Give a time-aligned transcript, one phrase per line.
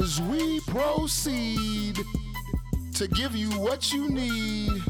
[0.00, 1.98] as we proceed
[2.94, 4.82] to give you what you need.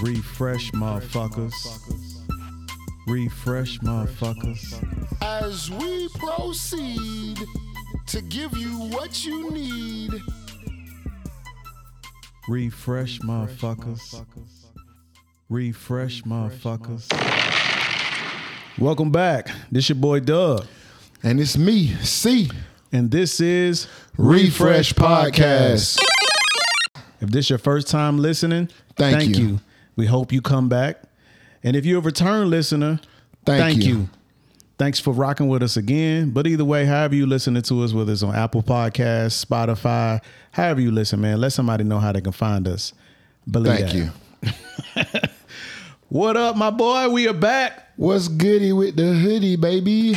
[0.00, 1.52] Refresh, motherfuckers.
[3.08, 4.80] Refresh, motherfuckers.
[5.20, 7.38] As we proceed
[8.06, 10.12] to give you what you need.
[12.48, 14.24] Refresh, motherfuckers.
[15.48, 17.08] Refresh, motherfuckers.
[18.78, 19.50] Welcome back.
[19.72, 20.64] This your boy DuB,
[21.22, 22.50] And it's me, C.
[22.94, 25.98] and this is Refresh Podcast.
[27.20, 29.58] If this your first time listening, Thank you.
[29.96, 31.02] We hope you come back.
[31.64, 33.00] And if you're a return listener,
[33.44, 33.96] Thank you.
[33.96, 34.08] you.
[34.78, 36.30] Thanks for rocking with us again.
[36.30, 40.80] But either way, however you listening to us, whether it's on Apple Podcasts, Spotify, however
[40.80, 42.92] you listen, man, let somebody know how they can find us.
[43.50, 45.14] Believe Thank that.
[45.14, 45.28] you.
[46.14, 47.08] What up, my boy?
[47.08, 47.88] We are back.
[47.96, 50.16] What's goody with the hoodie, baby?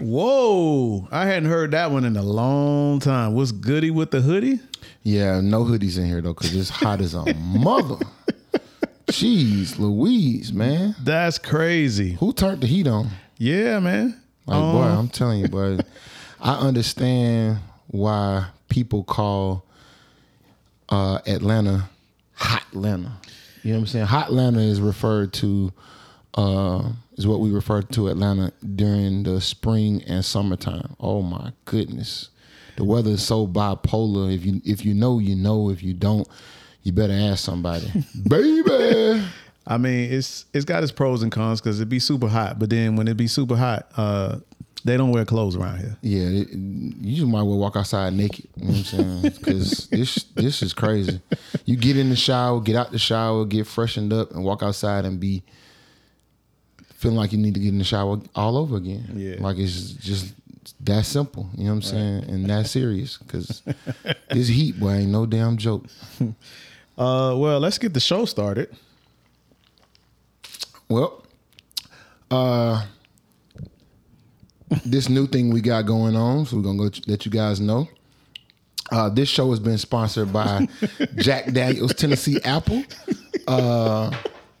[0.00, 1.08] Whoa.
[1.10, 3.34] I hadn't heard that one in a long time.
[3.34, 4.60] What's goody with the hoodie?
[5.02, 7.96] Yeah, no hoodies in here though, because it's hot as a mother.
[9.06, 10.94] Jeez, Louise, man.
[11.02, 12.12] That's crazy.
[12.14, 13.08] Who turned the heat on?
[13.38, 14.20] Yeah, man.
[14.46, 15.78] Like, boy, Um, I'm telling you, boy.
[16.40, 19.64] I understand why people call
[20.90, 21.88] uh, Atlanta
[22.34, 23.12] hot Atlanta.
[23.62, 24.06] You know what I'm saying?
[24.06, 25.72] Hot Atlanta is referred to
[26.34, 30.94] uh, is what we refer to Atlanta during the spring and summertime.
[31.00, 32.30] Oh my goodness.
[32.76, 34.32] The weather is so bipolar.
[34.32, 35.68] If you if you know, you know.
[35.68, 36.28] If you don't,
[36.84, 37.90] you better ask somebody.
[38.28, 39.24] Baby.
[39.66, 42.70] I mean, it's it's got its pros and cons because it'd be super hot, but
[42.70, 44.38] then when it be super hot, uh,
[44.84, 45.96] they don't wear clothes around here.
[46.02, 48.48] Yeah, it, you just might well walk outside naked.
[48.56, 49.22] You know what I'm saying?
[49.38, 51.20] Because this this is crazy.
[51.64, 55.04] You get in the shower, get out the shower, get freshened up, and walk outside
[55.04, 55.42] and be
[56.98, 59.04] feeling like you need to get in the shower all over again.
[59.14, 59.36] Yeah.
[59.40, 60.34] like it's just
[60.80, 61.48] that simple.
[61.56, 62.24] You know what I'm saying?
[62.24, 63.62] And that serious because
[64.30, 65.86] this heat, boy, ain't no damn joke.
[66.98, 68.76] Uh, well, let's get the show started.
[70.88, 71.24] Well,
[72.28, 72.84] uh,
[74.84, 77.88] this new thing we got going on, so we're gonna go let you guys know.
[78.90, 80.66] Uh, this show has been sponsored by
[81.14, 82.82] Jack Daniels Tennessee Apple,
[83.46, 84.10] uh,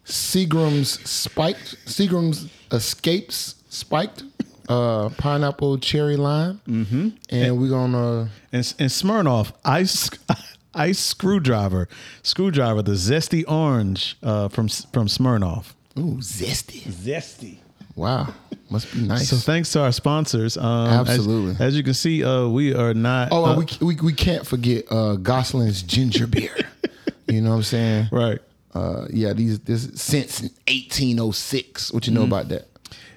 [0.08, 4.24] Seagram's Spiked, Seagram's Escapes Spiked,
[4.68, 7.08] uh, Pineapple Cherry Lime, mm-hmm.
[7.30, 10.10] and we're gonna And, and Smirnoff ice
[10.74, 11.88] ice screwdriver,
[12.22, 15.74] screwdriver, the zesty orange uh, from from Smirnoff.
[15.98, 16.82] ooh zesty.
[16.84, 17.58] Zesty.
[17.94, 18.32] Wow,
[18.70, 19.28] must be nice.
[19.28, 20.56] So thanks to our sponsors.
[20.56, 21.64] Um, as- Absolutely.
[21.64, 23.28] As, you can see, uh, we are not.
[23.32, 26.54] Oh, uh, we, we we can't forget uh, Gosling's ginger beer.
[27.28, 28.08] you know what I'm saying?
[28.12, 28.38] right.
[28.74, 31.92] Uh, yeah, these this since 1806.
[31.92, 32.68] What you know about that?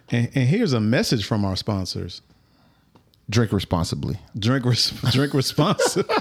[0.09, 2.21] And, and here's a message from our sponsors:
[3.29, 4.17] Drink responsibly.
[4.37, 6.15] drink res- drink responsibly.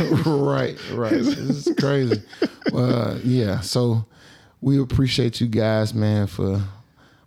[0.24, 1.10] right, right.
[1.12, 2.22] This is crazy.
[2.72, 4.06] uh, yeah, so
[4.60, 6.62] we appreciate you guys, man, for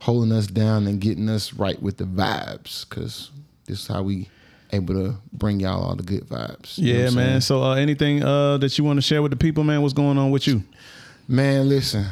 [0.01, 3.31] holding us down and getting us right with the vibes, because
[3.65, 4.29] this is how we
[4.71, 6.73] able to bring y'all all the good vibes.
[6.77, 7.11] Yeah, man.
[7.11, 7.41] saying?
[7.41, 9.81] So uh, anything uh, that you want to share with the people, man?
[9.81, 10.63] What's going on with you?
[11.27, 12.05] Man, listen,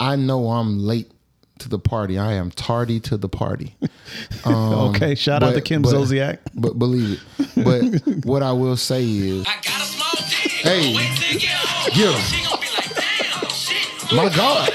[0.00, 1.10] I know I'm late
[1.58, 2.18] to the party.
[2.18, 3.74] I am tardy to the party.
[4.44, 6.38] Um, okay, shout out to Kim but- Zolciak.
[6.54, 7.64] But believe it.
[7.64, 10.04] But what I will say is, I got a small.
[10.70, 10.94] Hey.
[10.94, 11.90] Wait till you get home.
[11.94, 12.20] Yeah.
[12.20, 14.12] She gonna be like, damn, shit.
[14.12, 14.70] my God,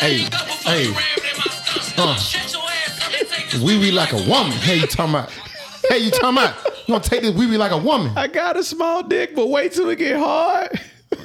[0.00, 0.82] Hey, thing up before hey.
[0.84, 1.44] you ram it in my
[1.82, 1.98] stomach.
[1.98, 2.16] Uh.
[2.16, 4.52] Shut your ass up and take this we be like a woman.
[4.52, 5.30] Hey, you talking about?
[5.88, 6.56] Hey, you talking about?
[6.86, 7.34] You gonna take this?
[7.34, 8.16] We be like a woman.
[8.16, 10.78] I got a small dick, but wait till it get hard.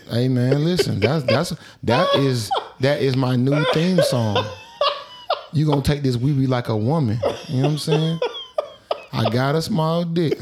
[0.10, 1.00] Hey, man, listen.
[1.00, 1.54] That's that's
[1.84, 4.44] that is that is my new theme song.
[5.54, 6.18] You gonna take this?
[6.18, 7.20] We be like a woman.
[7.48, 8.20] You know what I'm saying?
[9.14, 10.38] I got a small dick,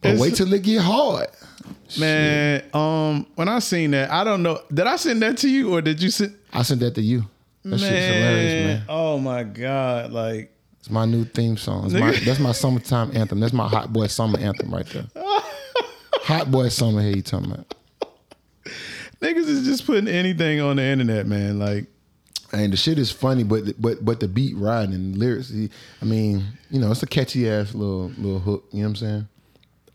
[0.00, 1.28] but wait till it get hard.
[1.98, 4.60] Man, um, when I seen that, I don't know.
[4.72, 6.36] Did I send that to you or did you send?
[6.52, 7.24] I sent that to you.
[7.64, 8.84] That shit's hilarious, man.
[8.88, 10.12] Oh my god!
[10.12, 11.92] Like It's my new theme song.
[11.92, 13.38] My, that's my summertime anthem.
[13.40, 15.06] That's my hot boy summer anthem right there.
[16.22, 17.02] hot boy summer.
[17.02, 17.74] Here you talking about?
[19.20, 21.58] niggas is just putting anything on the internet, man.
[21.58, 21.86] Like
[22.52, 25.52] And the shit is funny, but but but the beat riding and lyrics.
[26.00, 28.64] I mean, you know, it's a catchy ass little little hook.
[28.72, 29.28] You know what I'm saying?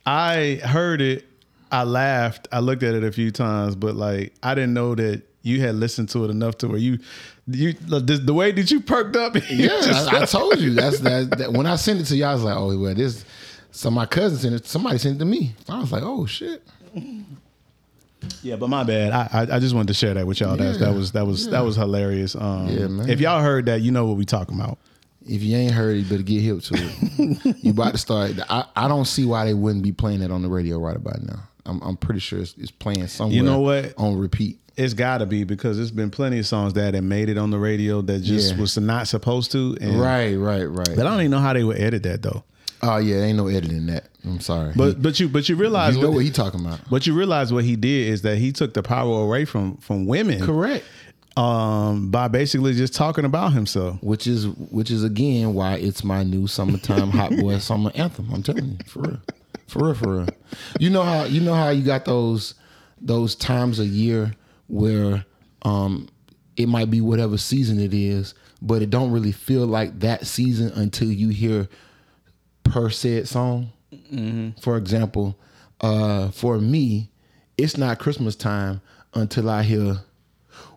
[0.06, 1.26] I heard it,
[1.72, 5.24] I laughed, I looked at it a few times, but like I didn't know that
[5.46, 6.98] you had listened to it enough to where you
[7.48, 9.36] you the, the way that you perked up.
[9.36, 10.72] you Yeah, just- I, I told you.
[10.74, 11.54] That's that, that.
[11.54, 13.24] When I sent it to you, I was like, oh well, this.
[13.72, 14.66] So my cousin sent it.
[14.66, 15.54] Somebody sent it to me.
[15.70, 16.64] I was like, oh shit.
[18.42, 19.12] Yeah, but my bad.
[19.12, 20.58] I, I I just wanted to share that with y'all.
[20.58, 22.36] That Yeah, that was that was that was hilarious.
[22.36, 23.08] Um, Yeah, man.
[23.10, 24.80] If y'all heard that, you know what we talking about.
[25.28, 27.56] If you ain't heard it, you better get hip to it.
[27.64, 28.34] you about to start.
[28.50, 31.22] I, I don't see why they wouldn't be playing it on the radio right about
[31.24, 31.40] now.
[31.66, 33.36] I'm I'm pretty sure it's, it's playing somewhere.
[33.36, 33.94] You know what?
[33.98, 34.60] On repeat.
[34.78, 37.50] It's got to be because there's been plenty of songs that have made it on
[37.50, 38.60] the radio that just Yeah.
[38.62, 39.78] was not supposed to.
[39.80, 40.90] And, Right, right, right.
[40.98, 42.44] But I don't even know how they would edit that though.
[42.84, 44.08] oh yeah, ain't no editing that.
[44.26, 44.74] I'm sorry.
[44.76, 46.82] But but you but you realize you know what, what he talking about.
[46.90, 50.06] but you realize what he did is that he took the power away from from
[50.08, 50.42] women.
[50.46, 50.84] Correct.
[51.38, 54.02] Um, by basically just talking about himself.
[54.02, 58.30] Which is which is again why it's my new summertime hot boy summer anthem.
[58.34, 59.18] I'm telling you, for real,
[59.68, 60.28] for real, for real.
[60.80, 62.56] You know how you know how you got those
[63.02, 64.34] those times a year
[64.68, 65.26] where
[65.64, 66.08] um
[66.58, 70.72] it might be whatever season it is, but it don't really feel like that season
[70.76, 71.68] until you hear
[72.64, 73.72] per said song.
[74.62, 75.38] For example,
[75.82, 77.10] uh, for me,
[77.58, 78.82] it's not Christmas time
[79.14, 80.00] until I hear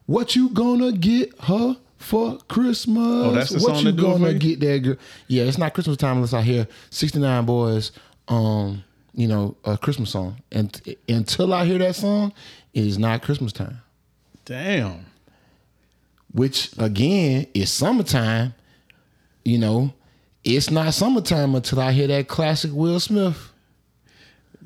[0.06, 4.06] "What you gonna get her for Christmas?" Oh, that's the what song you to do
[4.06, 4.96] it for gonna get that girl?
[5.26, 7.92] Yeah, it's not Christmas time unless I hear "69 Boys."
[8.28, 8.84] Um,
[9.18, 12.32] you know, a Christmas song, and until I hear that song,
[12.72, 13.80] it is not Christmas time.
[14.44, 15.06] Damn.
[16.32, 18.54] Which again is summertime.
[19.44, 19.92] You know,
[20.44, 23.52] it's not summertime until I hear that classic Will Smith.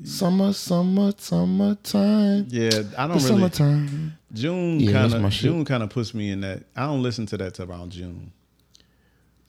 [0.03, 2.45] Summer, summer, summertime.
[2.49, 3.49] Yeah, I don't The really.
[3.49, 4.17] summertime.
[4.33, 5.31] June Yeah, kind of.
[5.31, 6.63] June kind of puts me in that.
[6.75, 8.31] I don't listen to that till around June.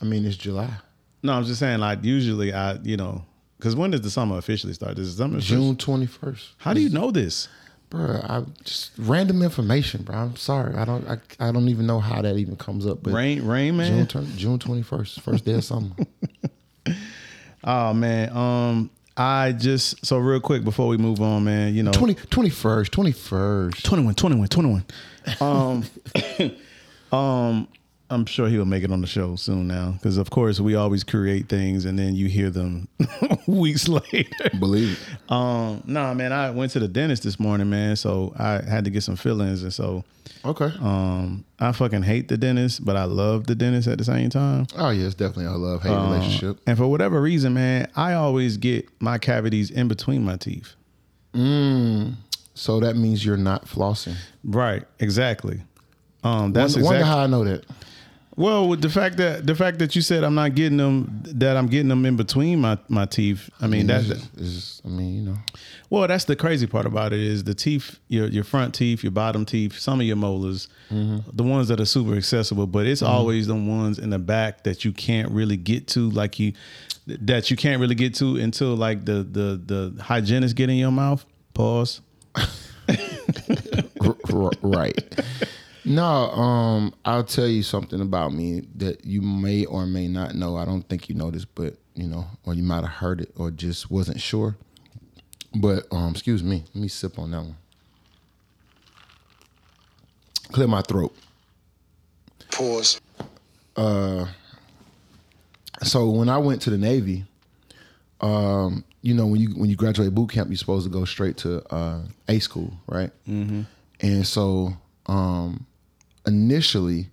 [0.01, 0.71] I mean, it's July.
[1.23, 3.25] No, I'm just saying like usually I you know
[3.65, 4.97] because when does the summer officially start?
[4.97, 6.51] Does the summer June twenty first.
[6.59, 7.49] How do you know this?
[7.89, 8.21] bro?
[8.23, 10.17] I just random information, bro.
[10.17, 10.75] I'm sorry.
[10.75, 11.09] I don't.
[11.09, 13.03] I, I don't even know how that even comes up.
[13.03, 14.07] But Rain, Rain Man.
[14.07, 15.91] June June twenty first, first day of summer.
[17.67, 21.75] Oh man, um, I just so real quick before we move on, man.
[21.75, 23.83] You know, 20, 21st, 21st.
[23.83, 24.85] 21, 21, 21.
[25.41, 25.85] Um,
[27.19, 27.69] um,
[28.11, 31.03] I'm sure he'll make it on the show soon now because, of course, we always
[31.03, 32.87] create things and then you hear them
[33.47, 34.51] weeks later.
[34.59, 35.33] Believe it.
[35.33, 38.91] Um, nah, man, I went to the dentist this morning, man, so I had to
[38.91, 40.05] get some fillings, and so
[40.45, 40.71] Okay.
[40.81, 44.67] um, I fucking hate the dentist, but I love the dentist at the same time.
[44.77, 46.61] oh yeah, it's definitely a love hate Uh, relationship.
[46.67, 50.75] And for whatever reason, man, I always get my cavities in between my teeth.
[51.35, 52.15] Mm.
[52.55, 54.15] So that means you're not flossing.
[54.45, 55.63] Right, exactly.
[56.23, 57.65] Um, that's wonder, wonder how I know that.
[58.37, 61.57] Well, with the fact that the fact that you said I'm not getting them, that
[61.57, 63.49] I'm getting them in between my my teeth.
[63.61, 64.05] I mean, that.
[64.05, 65.37] just- I mean, you know.
[65.89, 69.13] Well, that's the crazy part about it is the teeth, your your front teeth, your
[69.13, 71.19] bottom teeth, some of your molars, mm-hmm.
[71.33, 73.13] the ones that are super accessible, but it's mm-hmm.
[73.13, 76.55] always the ones in the back that you can't really get to, like you
[77.07, 80.93] that you can't really get to until like the the the hygienist get in your
[80.93, 81.25] mouth.
[81.55, 82.01] Pause.
[84.63, 84.99] Right.
[85.85, 90.57] No, um, I'll tell you something about me that you may or may not know.
[90.57, 93.33] I don't think you know this, but you know, or you might have heard it
[93.37, 94.57] or just wasn't sure.
[95.55, 97.57] But um, excuse me, let me sip on that one.
[100.53, 101.15] Clear my throat.
[102.51, 103.01] Pause.
[103.77, 104.27] Uh,
[105.83, 107.25] so when I went to the Navy,
[108.21, 111.37] um, you know, when you when you graduate boot camp, you're supposed to go straight
[111.39, 113.11] to uh, A school, right?
[113.29, 113.63] Mm-hmm.
[114.01, 114.73] And so
[115.07, 115.67] um,
[116.27, 117.09] initially,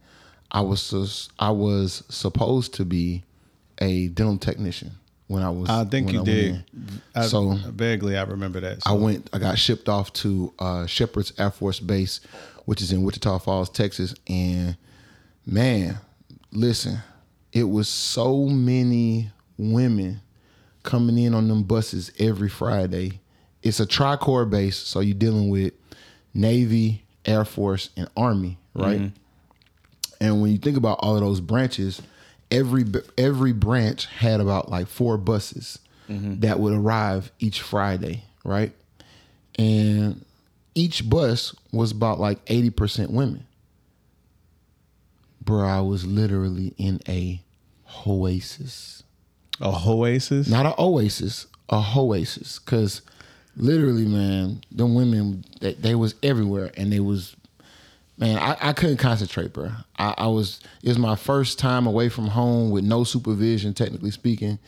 [0.52, 3.24] I was sus- I was supposed to be
[3.80, 4.92] a dental technician
[5.28, 5.70] when I was.
[5.70, 6.64] I think you went did.
[7.16, 8.80] I, So- vaguely, I remember that.
[8.86, 9.30] I went.
[9.34, 12.20] I got shipped off to uh, Sheppard's Air Force Base,
[12.66, 14.14] which is in Wichita Falls, Texas.
[14.28, 14.76] And
[15.46, 15.98] man,
[16.52, 16.98] listen,
[17.54, 20.22] it was so many women
[20.84, 23.20] coming in on them buses every Friday.
[23.64, 25.74] It's a tri-corps base, so you're dealing with
[26.34, 29.00] Navy, Air Force, and Army, right?
[29.00, 29.16] Mm-hmm.
[30.22, 32.02] And when you think about all of those branches,
[32.52, 32.86] every
[33.18, 36.40] every branch had about like four buses mm-hmm.
[36.42, 38.72] that would arrive each Friday, right?
[39.58, 40.24] And
[40.76, 43.46] each bus was about like 80% women.
[45.44, 47.42] Bro, I was literally in a
[48.08, 49.04] oasis.
[49.60, 50.48] a oasis.
[50.48, 52.60] Not an oasis, a oasis.
[52.60, 53.02] Cause
[53.58, 57.36] literally, man, the women they, they was everywhere and they was
[58.22, 59.72] man, I, I couldn't concentrate, bro.
[59.98, 64.12] I, I was it was my first time away from home with no supervision, technically
[64.12, 64.60] speaking.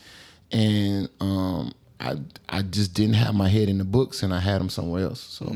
[0.52, 2.16] And um I
[2.48, 5.20] I just didn't have my head in the books and I had them somewhere else.
[5.20, 5.46] So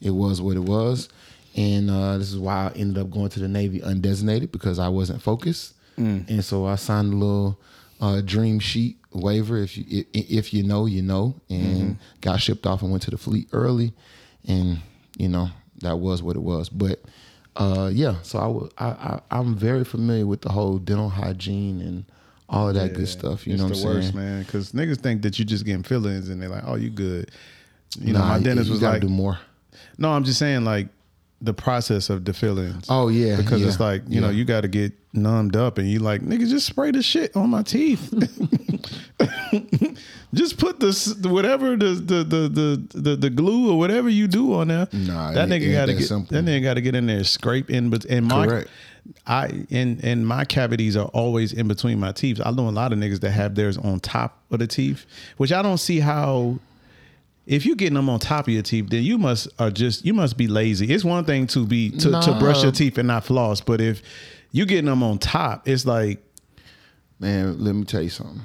[0.00, 1.08] it was what it was.
[1.56, 4.88] And uh, this is why I ended up going to the Navy undesignated because I
[4.88, 5.74] wasn't focused.
[6.28, 7.60] And so I signed a little
[8.00, 9.58] uh, dream sheet waiver.
[9.58, 13.16] If you if you know, you know, and got shipped off and went to the
[13.18, 13.92] fleet early,
[14.48, 14.78] and
[15.16, 15.50] you know
[15.82, 16.68] that was what it was.
[16.68, 17.00] But
[17.56, 21.80] uh, yeah, so I, wa- I, I I'm very familiar with the whole dental hygiene
[21.80, 22.04] and
[22.48, 23.46] all of that good stuff.
[23.46, 24.16] You know what I'm worst, saying?
[24.16, 24.42] man.
[24.42, 27.30] Because niggas think that you're just getting fillings, and they're like, "Oh, you good."
[28.00, 29.38] You know, my dentist was like, do more.
[29.98, 30.88] "No, I'm just saying like
[31.40, 34.62] the process of the fillings." Oh yeah, because yeah, it's like you know you got
[34.62, 38.12] to get numbed up, and you like nigga just spray the shit on my teeth.
[40.34, 44.54] just put this whatever the the, the the the the glue or whatever you do
[44.54, 44.88] on there.
[44.92, 46.34] Nah, that nigga got to get simple.
[46.36, 48.70] that nigga got to get in there scrape in, but and my Correct.
[49.26, 52.40] I and and my cavities are always in between my teeth.
[52.44, 55.06] I know a lot of niggas that have theirs on top of the teeth,
[55.36, 56.58] which I don't see how.
[57.46, 60.14] If you're getting them on top of your teeth, then you must are just you
[60.14, 60.90] must be lazy.
[60.90, 64.02] It's one thing to be to, to brush your teeth and not floss, but if
[64.54, 66.24] you getting them on top, it's like
[67.24, 68.42] Man, let me tell you something.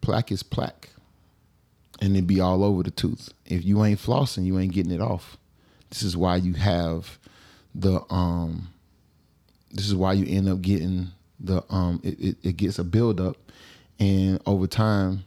[0.00, 0.90] Plaque is plaque.
[2.00, 3.30] And it be all over the tooth.
[3.46, 5.36] If you ain't flossing, you ain't getting it off.
[5.88, 7.18] This is why you have
[7.74, 8.68] the um
[9.70, 11.08] this is why you end up getting
[11.40, 13.36] the um it, it, it gets a buildup
[13.98, 15.24] and over time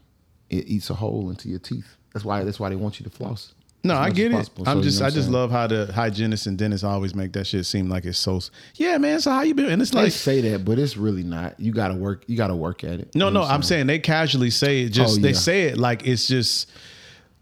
[0.50, 1.97] it eats a hole into your teeth.
[2.13, 3.53] That's why that's why they want you to floss.
[3.83, 4.45] No, I get it.
[4.45, 5.31] So, I'm you just, know I just saying?
[5.33, 8.39] love how the hygienists and dentists always make that shit seem like it's so.
[8.75, 9.19] Yeah, man.
[9.21, 9.65] So how you been?
[9.71, 11.59] And it's like They say that, but it's really not.
[11.59, 12.23] You gotta work.
[12.27, 13.15] You gotta work at it.
[13.15, 13.47] no, You know no.
[13.47, 14.89] I'm saying they casually say it.
[14.89, 16.69] Just Oh, they say it like it's just.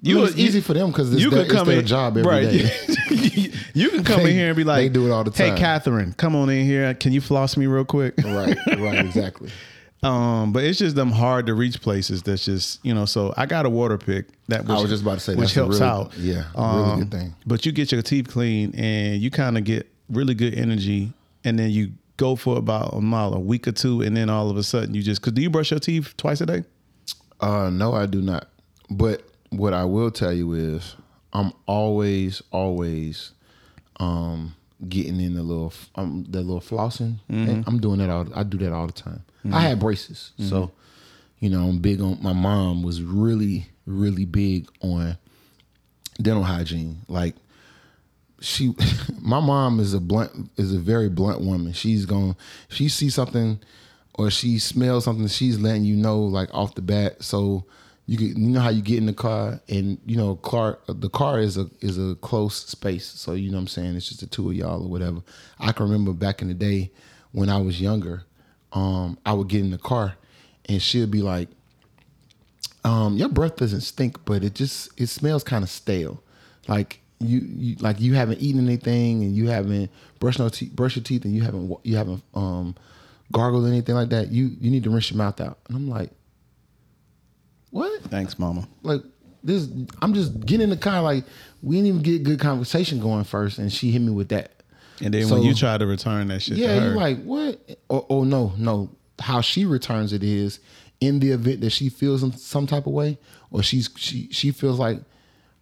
[0.02, 2.32] You it's easy for them because you their, can come it's their in, job every
[2.32, 2.50] right?
[2.50, 3.52] day.
[3.74, 5.58] you can come They- in here and be like, they do it all the Hey.
[5.58, 6.94] Catherine, come on in here.
[6.94, 8.14] Can you floss me real quick?
[8.24, 9.50] right, right, exactly.
[10.02, 12.24] Um, but it's just them hard to reach places.
[12.24, 13.06] That's just you know.
[13.06, 15.54] So I got a water pick that which, I was just about to say, which
[15.54, 16.18] helps really- out.
[16.18, 17.36] yeah, really good thing.
[17.46, 21.12] But you get your teeth clean and you kind of get really good energy,
[21.44, 24.50] and then you go for about a mile, a week or two, and then all
[24.50, 25.22] of a sudden you just.
[25.22, 26.64] Cause do you brush your teeth twice a day?
[27.42, 28.48] Uh, no, I do not.
[28.90, 30.96] But what I will tell you is,
[31.34, 33.32] I'm always, always,
[34.00, 34.56] um,
[34.88, 37.20] getting in the little, um, the little flossing.
[37.30, 37.62] Mm-hmm.
[37.68, 38.28] I'm doing that all.
[38.34, 39.24] I do that all the time.
[39.52, 41.46] I had braces, so mm-hmm.
[41.46, 42.22] you know, I'm big on.
[42.22, 45.18] My mom was really, really big on
[46.22, 47.00] dental hygiene.
[47.08, 47.36] Like
[48.42, 48.74] she,
[49.22, 51.74] my mom is a blunt, is a very blunt woman.
[51.74, 52.36] She's going,
[52.70, 53.60] she sees something
[54.16, 57.24] or she smells something, she's letting you know like off the bat.
[57.24, 57.66] So
[58.06, 61.10] you get, you know how you get in the car and you know, car, the
[61.10, 63.06] car is a, is a close space.
[63.06, 63.96] So you know what I'm saying?
[63.96, 65.22] It's just the two of y'all or whatever.
[65.60, 66.92] I can remember back in the day
[67.32, 68.24] when I was younger,
[68.74, 70.16] um, I would get in the car
[70.68, 71.50] and she'll be like,
[72.84, 76.24] um, your breath doesn't stink, but it just it smells kind of stale.
[76.68, 80.96] Like you, you like you haven't eaten anything and you haven't brushed no teeth, brush
[80.96, 82.76] your teeth, and you haven't you haven't um
[83.32, 84.32] gargled anything like that.
[84.32, 85.60] You you need to rinse your mouth out.
[85.68, 86.12] And I'm like,
[87.72, 88.02] what?
[88.04, 88.68] Thanks, Mama.
[88.82, 89.02] Like
[89.44, 89.68] this?
[90.02, 91.02] I'm just getting in the car.
[91.02, 91.26] Like
[91.62, 94.59] we didn't even get good conversation going first, and she hit me with that.
[95.02, 97.24] And then So- when you try to return that shit, Yeah, to her, you're like,
[97.24, 97.78] what?
[97.90, 98.90] Oh, oh no, no.
[99.20, 100.60] How she returns it is
[101.02, 103.18] in the event that she feels in some type of way,
[103.52, 105.02] or she's she she feels like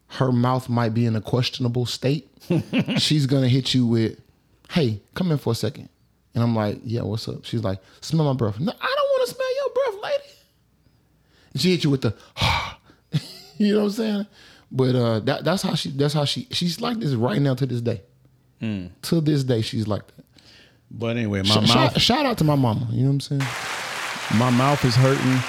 [0.10, 2.30] her mouth might be in a questionable state.
[2.98, 4.20] she's gonna hit you with,
[4.70, 5.90] "Hey, come in for a second.
[6.36, 9.30] and I'm like, "Yeah, what's up?" She's like, "Smell my breath." No, I don't want
[9.30, 10.34] to smell your breath, lady.
[11.54, 12.14] And she hit you with the,
[13.58, 14.28] you know what I'm saying?
[14.72, 17.66] But uh, that that's how she that's how she she's like this right now to
[17.66, 18.02] this day.
[18.60, 20.26] To this day, she's like that.
[20.92, 22.88] but anyway, my Sh- mouth, shout, shout out to my mama.
[22.92, 23.42] You know what I'm saying?
[24.40, 25.40] my mouth is hurting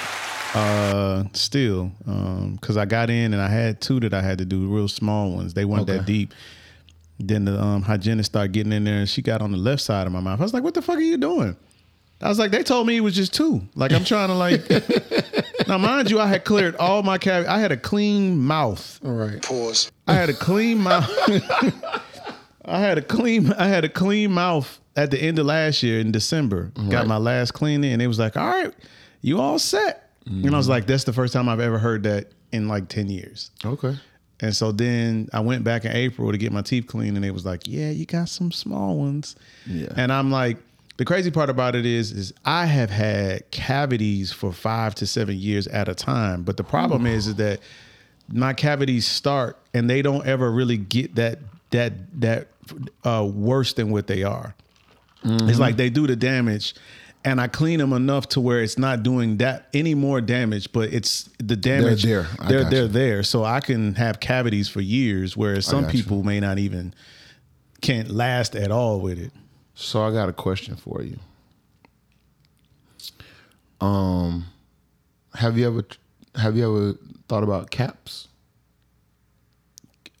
[0.55, 4.45] uh still um because i got in and i had two that i had to
[4.45, 6.33] do real small ones they weren't that deep
[7.19, 10.07] then the um hygienist started getting in there and she got on the left side
[10.07, 11.55] of my mouth i was like what the fuck are you doing
[12.21, 14.61] i was like they told me it was just two like i'm trying to like
[15.67, 19.11] now mind you i had cleared all my cavities i had a clean mouth All
[19.11, 19.41] right.
[19.43, 19.91] Pause.
[20.07, 21.07] I had a clean mouth.
[22.69, 23.51] I had a clean.
[23.53, 26.71] I had a clean mouth at the end of last year in December.
[26.89, 28.73] Got my last cleaning, and it was like, "All right,
[29.21, 30.55] you all set." And I Mm-hmm.
[30.57, 33.97] was like, "That's the first time I've ever heard that in like ten years." Okay.
[34.41, 37.31] And so then I went back in April to get my teeth cleaned, and it
[37.31, 39.35] was like, "Yeah, you got some small ones."
[39.65, 39.87] Yeah.
[39.97, 40.57] And I'm like,
[40.97, 45.37] the crazy part about it is, is I have had cavities for five to seven
[45.37, 46.43] years at a time.
[46.43, 47.59] But the problem is, is that
[48.31, 51.39] my cavities start and they don't ever really get that
[51.71, 52.47] that that
[53.03, 54.55] uh, worse than what they are.
[55.23, 55.49] Mm-hmm.
[55.49, 56.75] It's like they do the damage.
[57.25, 60.93] And I clean them enough to where it's not doing that any more damage, but
[60.93, 62.03] it's the damage.
[62.03, 62.25] there.
[62.39, 66.01] I They're they're there, so I can have cavities for years, whereas some got you.
[66.01, 66.93] people may not even
[67.81, 69.33] can't last at all with it.
[69.75, 71.19] So I got a question for you.
[73.81, 74.45] Um,
[75.33, 75.85] have you ever
[76.35, 76.97] have you ever
[77.27, 78.28] thought about caps?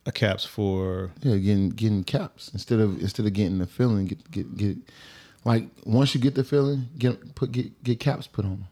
[0.09, 4.31] A caps for Yeah, getting getting caps instead of instead of getting the feeling, get
[4.31, 4.77] get get
[5.45, 8.65] like once you get the feeling, get put get get caps put on.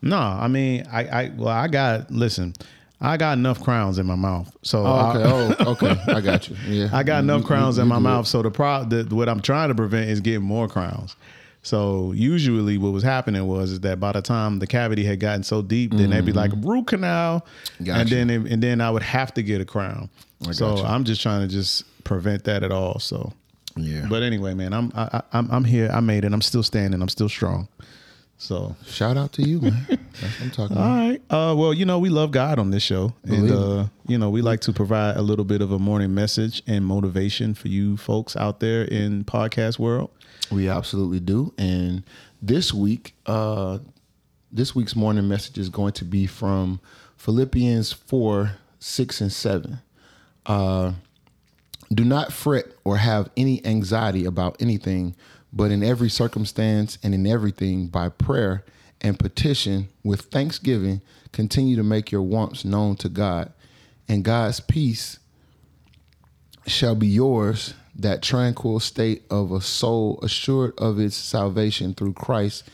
[0.00, 2.10] No, I mean, I, I, well, I got.
[2.10, 2.52] Listen,
[3.00, 5.54] I got enough crowns in my mouth, so Oh, I- okay.
[5.66, 5.96] oh, okay.
[6.08, 6.56] I got you.
[6.66, 6.88] Yeah.
[6.92, 8.26] I got You- enough crowns you in my mouth.
[8.26, 11.16] So the problem, the, what I'm trying to prevent is getting more crowns.
[11.64, 15.42] So usually what was happening was is that by the time the cavity had gotten
[15.42, 17.44] so deep, then they'd be like root canal,
[17.80, 17.90] Mm-hmm.
[17.90, 20.08] And then it- and then I would have to get a crown.
[20.44, 20.82] got So you.
[20.84, 22.98] I'm just trying to just prevent that at all.
[23.00, 23.32] So,
[23.76, 24.06] Yeah.
[24.10, 25.90] but anyway, man, I'm I, I- I'm I'm here.
[25.92, 26.32] I made it.
[26.34, 27.00] I'm still standing.
[27.02, 27.66] I'm still strong.
[28.36, 29.86] So Shout out to you, man.
[29.88, 30.96] That's what I'm talking all about.
[31.08, 31.22] right.
[31.30, 33.56] Uh, well, you know, we love God on this show, and Believe it.
[33.56, 36.84] uh, you know, we like to provide a little bit of a morning message and
[36.84, 40.10] motivation for you folks out there in podcast world.
[40.50, 41.52] We absolutely do.
[41.58, 42.04] And
[42.42, 43.78] this week, uh,
[44.52, 46.80] this week's morning message is going to be from
[47.16, 49.78] Philippians 4, 6, and 7.
[50.46, 50.92] Uh,
[51.92, 55.14] do not fret or have any anxiety about anything,
[55.52, 58.64] but in every circumstance and in everything, by prayer
[59.00, 61.00] and petition with thanksgiving,
[61.32, 63.52] continue to make your wants known to God.
[64.08, 65.18] And God's peace
[66.66, 72.64] shall be yours, that tranquil state of a soul assured of its salvation through Christ,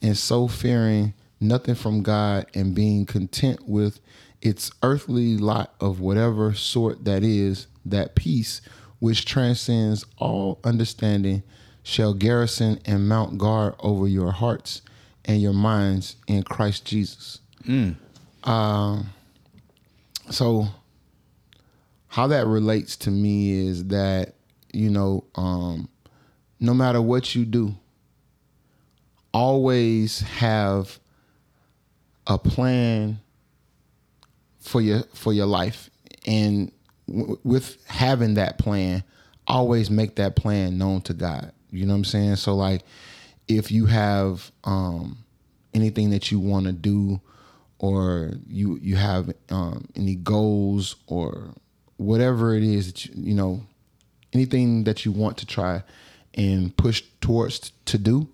[0.00, 4.00] and so fearing nothing from God and being content with
[4.40, 8.60] its earthly lot of whatever sort that is, that peace
[9.00, 11.42] which transcends all understanding
[11.82, 14.82] shall garrison and mount guard over your hearts
[15.24, 17.40] and your minds in Christ Jesus.
[18.44, 19.10] Um,
[20.30, 20.68] so
[22.08, 24.34] how that relates to me is that
[24.72, 25.88] you know um
[26.60, 27.74] no matter what you do
[29.32, 30.98] always have
[32.26, 33.20] a plan
[34.58, 35.90] for your for your life.
[36.26, 36.70] And
[37.08, 39.02] w- with having that plan
[39.46, 41.52] always make that plan known to God.
[41.70, 42.36] You know what I'm saying?
[42.36, 42.82] So like
[43.46, 45.18] if you have um
[45.74, 47.20] anything that you want to do
[47.78, 51.54] or you you have um, any goals or
[51.96, 53.62] whatever it is that you you know
[54.32, 55.82] anything that you want to try
[56.34, 58.28] and push towards to do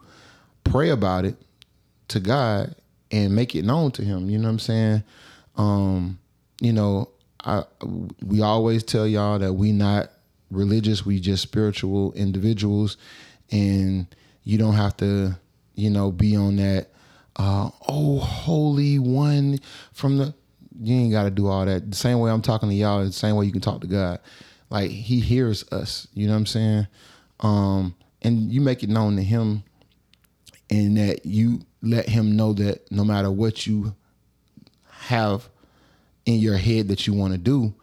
[0.64, 1.36] pray about it
[2.08, 2.74] to God
[3.10, 4.28] and make it known to him.
[4.28, 5.04] You know what I'm saying?
[5.56, 6.18] Um
[6.60, 7.10] you know
[7.44, 7.64] I
[8.22, 10.10] we always tell y'all that we not
[10.50, 12.96] religious we just spiritual individuals.
[13.52, 14.06] And
[14.42, 15.38] you don't have to
[15.74, 16.88] you know be on that
[17.36, 19.58] uh oh holy one
[19.92, 20.34] from the
[20.80, 21.88] you ain't got to do all that.
[21.90, 24.18] The same way i'm talking to y'all the same way you can talk to god
[24.70, 26.86] like he hears us you know what i'm saying?
[27.40, 29.62] Um and you make it known to him
[30.70, 33.94] and that you let him know that no matter what you
[34.88, 35.48] have
[36.24, 37.74] in your head that you want to do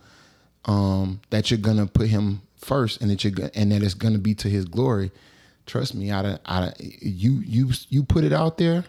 [0.66, 4.34] um that you're gonna put him first and that you're and that it's gonna be
[4.36, 5.12] to his glory.
[5.66, 8.84] Trust me I, don't- I don't- you you you put it out there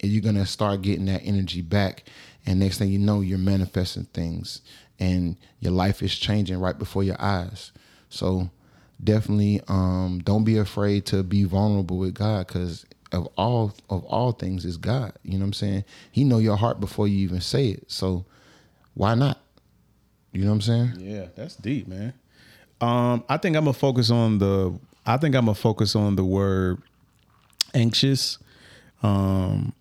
[0.00, 2.04] and you're gonna start getting that energy back.
[2.46, 4.62] And next thing you know you're manifesting things
[5.00, 7.72] and your life is changing right before your eyes
[8.08, 8.48] so
[9.02, 14.30] definitely um don't be afraid to be vulnerable with god because of all of all
[14.32, 17.40] things is god you know what i'm saying he know your heart before you even
[17.40, 18.24] say it so
[18.94, 19.40] why not
[20.32, 22.12] you know what i'm saying Yeah, that's deep, man.
[22.80, 24.72] Um, I think I'm gonna focus on the.
[25.04, 26.80] I think I'm gonna focus on the word
[27.74, 28.38] anxious.
[29.02, 29.72] Um,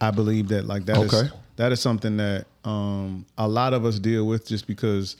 [0.00, 1.30] I believe that like that is Okay.
[1.56, 5.16] that is something that um, a lot of us deal with just because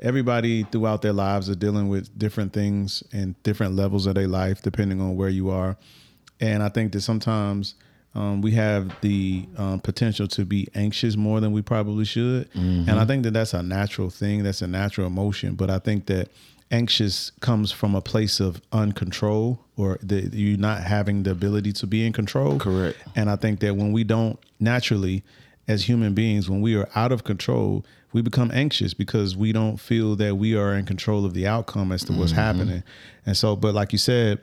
[0.00, 4.62] everybody throughout their lives are dealing with different things and different levels of their life
[4.62, 5.76] depending on where you are.
[6.40, 7.74] And I think that sometimes
[8.14, 12.48] um, we have the um, potential to be anxious more than we probably should.
[12.54, 14.42] And I think that that's a natural thing.
[14.42, 15.54] That's a natural emotion.
[15.54, 16.28] But I think that
[16.70, 21.86] anxious comes from a place of uncontrol or the, you not having the ability to
[21.86, 22.58] be in control.
[22.58, 22.98] Correct.
[23.14, 25.22] And I think that when we don't naturally,
[25.68, 29.78] as human beings, when we are out of control, we become anxious because we don't
[29.78, 32.82] feel that we are in control of the outcome as to what's happening.
[33.24, 34.40] And so, but like you said,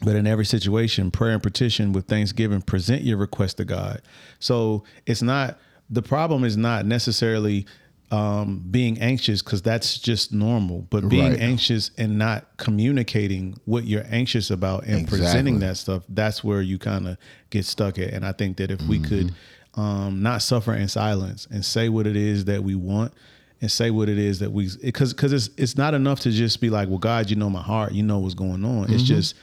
[0.00, 4.00] but in every situation, prayer and petition with thanksgiving, present your request to God.
[4.38, 5.58] So it's not
[5.90, 7.66] the problem is not necessarily
[8.10, 11.40] um, being anxious because that's just normal, but being Right.
[11.40, 15.18] anxious and not communicating what you're anxious about and Exactly.
[15.18, 17.18] presenting that stuff, that's where you kind of
[17.50, 18.14] get stuck at.
[18.14, 19.32] And I think that if we could
[19.78, 23.12] um, not suffer in silence and say what it is that we want
[23.60, 26.60] and say what it is that we because because it's it's not enough to just
[26.60, 28.92] be like, well, God, you know my heart, you know what's going on.
[28.92, 29.34] It's just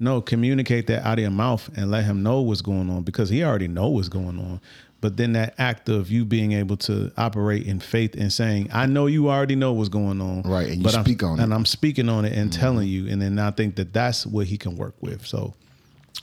[0.00, 3.28] no, communicate that out of your mouth and let him know what's going on because
[3.28, 4.60] he already know what's going on.
[5.00, 8.86] But then that act of you being able to operate in faith and saying, I
[8.86, 10.42] know you already know what's going on.
[10.42, 11.42] Right, and you but I'm- speak on it.
[11.42, 13.08] And I'm speaking on it and telling you.
[13.08, 15.24] And then I think that that's what he can work with.
[15.26, 15.54] So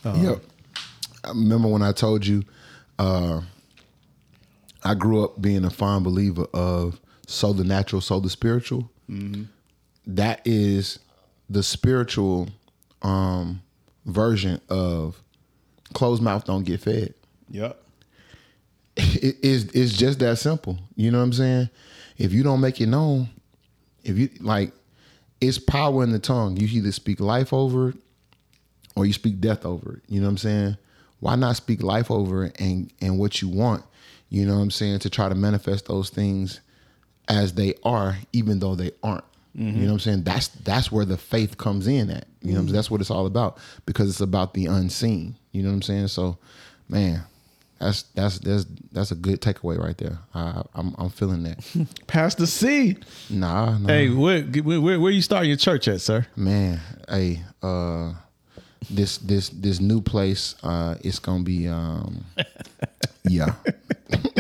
[0.05, 0.41] Yep.
[1.23, 2.43] I remember when I told you
[2.99, 3.41] uh,
[4.85, 8.89] I grew up being a fond believer of so the natural, so the spiritual.
[10.07, 10.99] That is
[11.49, 12.49] the spiritual
[13.01, 13.61] um,
[14.05, 15.19] version of
[15.93, 17.15] closed mouth don't get fed.
[17.49, 17.81] Yep.
[18.97, 20.79] It is it's just that simple.
[20.95, 21.69] You know what I'm saying?
[22.17, 23.27] If you don't make it known,
[24.03, 24.71] if you like,
[25.41, 26.55] it's power in the tongue.
[26.55, 27.97] You either speak life over it
[28.95, 30.03] or you speak death over it.
[30.07, 30.77] You know what I'm saying?
[31.19, 33.83] Why not speak life over it and and what you want?
[34.29, 34.99] You know what I'm saying?
[34.99, 36.61] To try to manifest those things
[37.27, 39.23] as they are, even though they aren't.
[39.57, 40.23] You know what I'm saying?
[40.23, 42.27] That's that's where the faith comes in at.
[42.41, 42.67] You know I'm?
[42.67, 45.37] That's what it's all about because it's about the unseen.
[45.53, 46.07] You know what I'm saying?
[46.09, 46.37] So,
[46.89, 47.23] man,
[47.79, 50.17] that's that's that's that's a good takeaway right there.
[50.33, 51.87] I, I'm I'm feeling that.
[52.07, 52.97] Pastor C.
[53.29, 53.87] Nah, nah.
[53.87, 56.27] Hey, where, where where you starting your church at, sir?
[56.35, 58.11] man hey uh
[58.89, 62.23] this this this new place uh it's gonna be um
[63.29, 63.53] yeah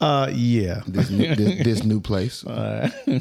[0.00, 0.82] Uh, yeah.
[0.86, 3.20] this new, this, this new place I, I,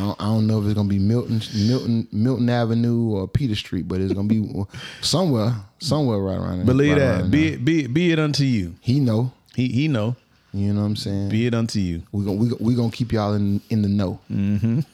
[0.00, 3.86] don't, I don't know if it's gonna be milton milton milton avenue or peter street
[3.88, 4.64] but it's gonna be
[5.00, 7.30] somewhere somewhere right around there Believe right that.
[7.30, 8.74] Be it, be it, be it unto you.
[8.80, 10.16] he know He he know.
[10.54, 12.02] You know what i'm saying Be it unto you.
[12.12, 14.18] we're gonna we, we gonna keep y'all in in the know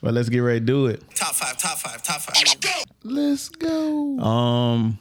[0.00, 1.02] Well, let's get ready to do it.
[1.14, 2.36] Top five, top five, top five.
[2.36, 2.70] let's go
[3.04, 4.18] Let's go.
[4.20, 4.98] Um,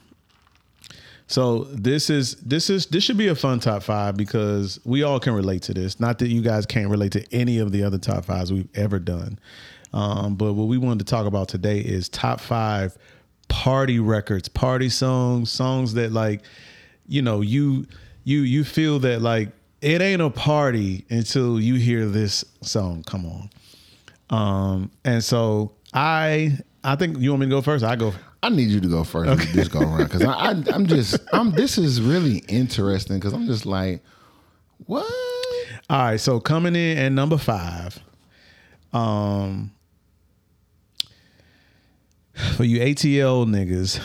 [1.27, 5.19] so this is this is this should be a fun top five because we all
[5.19, 5.99] can relate to this.
[5.99, 8.97] Not that you guys can't relate to any of the other top fives we've ever
[8.97, 9.37] done.
[9.93, 12.97] Um, but what we wanted to talk about today is top five
[13.49, 16.41] party records, party songs, songs that like,
[17.07, 17.85] you know, you
[18.23, 19.49] you you feel that like
[19.81, 23.03] it ain't a party until you hear this song.
[23.03, 23.49] Come on.
[24.29, 27.83] Um, and so I I think you want me to go first.
[27.83, 28.13] I go.
[28.43, 31.19] I need you to go first with this go around because I, I I'm just
[31.33, 34.03] I'm this is really interesting because I'm just like
[34.85, 35.05] what
[35.89, 37.99] All right, so coming in at number five,
[38.93, 39.71] um,
[42.55, 43.99] for you ATL niggas,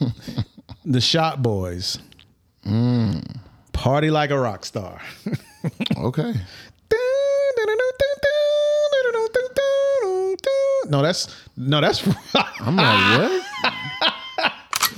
[0.84, 2.00] the Shop Boyz,
[3.76, 5.00] party like a rock star.
[5.98, 6.32] okay
[10.88, 12.06] No, that's no, that's
[12.60, 13.42] I'm like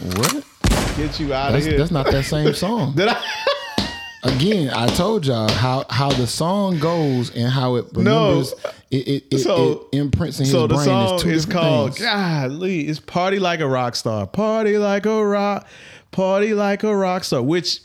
[0.04, 0.44] what what
[0.96, 1.78] get you out of that's, here.
[1.78, 3.22] that's not that same song Did I?
[4.24, 8.26] again I told y'all how how the song goes and how it No.
[8.28, 8.52] remembers
[8.90, 11.94] it it, it, So- it imprints in his So the brain song is is called
[11.94, 12.04] things.
[12.04, 14.26] Golly, it's Party Like a Rock Star.
[14.26, 15.66] Party like a rock,
[16.10, 17.40] party like a rock star.
[17.42, 17.80] Which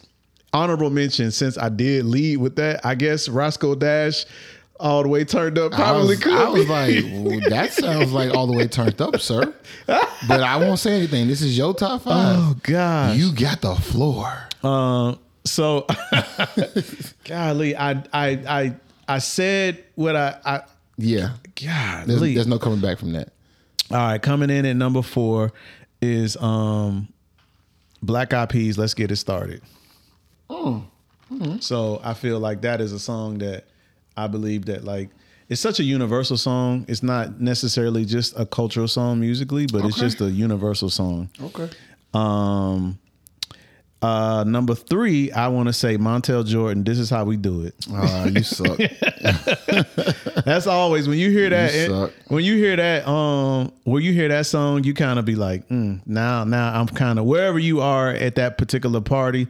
[0.54, 4.26] honorable mention, since I did lead with that, I guess Roscoe Dash
[4.80, 6.34] all the way turned up I probably was, could.
[6.34, 6.70] I was be.
[6.70, 9.54] like, well, that sounds like all the way turned up, sir.
[10.28, 11.28] But I won't say anything.
[11.28, 12.38] This is your top five.
[12.40, 13.18] oh God.
[13.18, 14.32] You got the floor.
[14.64, 15.86] Um, so,
[17.26, 18.76] golly, I, I, I,
[19.08, 20.62] I said what I, I,
[20.98, 21.34] Yeah.
[21.62, 22.06] golly.
[22.08, 23.30] There's, there's no coming back from that.
[23.92, 25.52] All right, coming in at number four
[26.02, 27.10] is um
[28.02, 28.78] Black Eyed Peas.
[28.78, 29.62] Let's get it started.
[31.60, 33.66] So I feel like that is a song that
[34.16, 35.10] I believe that like
[35.50, 36.86] it's such a universal song.
[36.88, 41.30] It's not necessarily just a cultural song musically, but it's just a universal song.
[41.42, 41.70] Okay.
[42.14, 43.00] Um,
[44.02, 46.84] uh, number three, I want to say Montel Jordan.
[46.84, 47.74] This is how we do it.
[47.92, 48.78] Uh, you suck.
[50.46, 51.74] That's always when you hear that.
[51.74, 55.26] You it- when you hear that, um, when you hear that song, you kind of
[55.26, 59.48] be like, mm, now, now I'm kind of wherever you are at that particular party.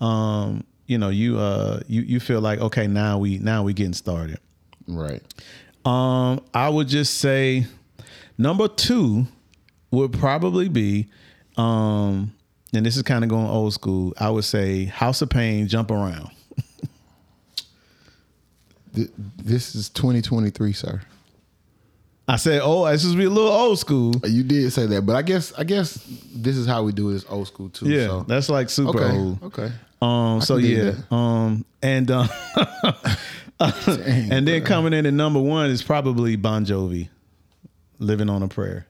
[0.00, 3.92] Um, you know, you uh, you you feel like okay, now we now we getting
[3.92, 4.38] started.
[4.86, 5.22] right.
[5.84, 7.66] Um, I would just say
[8.38, 9.26] number two
[9.92, 11.06] would probably be,
[11.56, 12.32] um,
[12.74, 14.12] and this is kind of going old school.
[14.18, 16.30] I would say House of Pain, Jump Around.
[18.94, 21.02] Th- This is 2023, sir.
[22.28, 24.12] I said, oh, this is be a little old school.
[24.24, 25.94] You did say that, but I guess I guess
[26.34, 27.16] this is how we do it.
[27.16, 27.88] It's old school too.
[27.88, 28.20] Yeah, So.
[28.22, 29.16] that's like super okay.
[29.16, 29.42] old.
[29.44, 29.70] Okay.
[30.02, 30.40] Um.
[30.40, 30.94] So yeah.
[31.10, 31.64] Um.
[31.82, 32.28] And um,
[33.60, 37.08] and then coming in at number one is probably Bon Jovi,
[38.00, 38.86] "Living on a Prayer."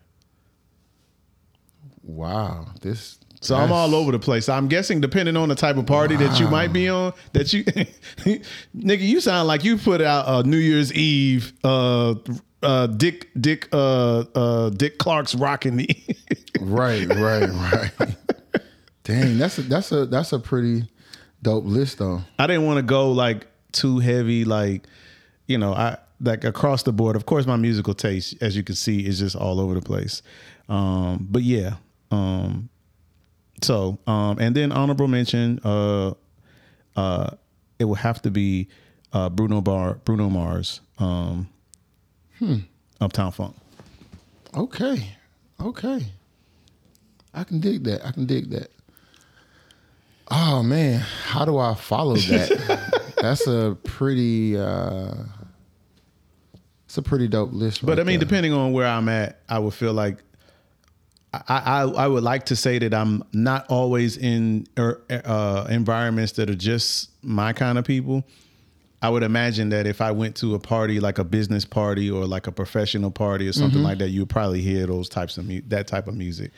[2.02, 2.68] Wow.
[2.80, 3.18] This.
[3.42, 4.48] So I'm all over the place.
[4.48, 7.64] I'm guessing depending on the type of party that you might be on, that you,
[8.76, 12.14] nigga, you sound like you put out a New Year's Eve, uh,
[12.62, 15.88] uh, Dick, Dick, uh, uh, Dick Clark's rocking the.
[16.60, 17.06] Right.
[17.06, 17.50] Right.
[17.50, 17.90] Right.
[19.04, 19.36] Dang.
[19.36, 20.88] That's a that's a that's a pretty
[21.42, 22.22] dope list though.
[22.38, 24.86] I didn't want to go like too heavy, like
[25.46, 27.14] you know, I like across the board.
[27.14, 30.22] Of course, my musical taste, as you can see, is just all over the place.
[30.70, 31.74] Um, but yeah,
[32.10, 32.70] um,
[33.62, 36.14] So, um, and then honorable mention, uh,
[36.96, 37.30] uh,
[37.78, 38.68] it will have to be
[39.12, 41.48] uh, Bruno Bar, Bruno Mars, um,
[43.00, 43.56] Uptown Funk.
[44.54, 45.08] Okay.
[45.60, 46.06] Okay.
[47.34, 48.04] I can dig that.
[48.04, 48.70] I can dig that.
[50.28, 53.12] Oh man, how do I follow that?
[53.20, 55.14] That's a pretty uh
[56.86, 57.84] it's a pretty dope list.
[57.84, 58.26] But right I mean, there.
[58.26, 60.22] depending on where I'm at, I would feel like
[61.32, 66.32] I, I I would like to say that I'm not always in er, uh, environments
[66.32, 68.24] that are just my kind of people.
[69.06, 72.26] I would imagine that if I went to a party like a business party or
[72.26, 75.46] like a professional party or something like that, you would probably hear those types of
[75.46, 76.50] mu- that type of music.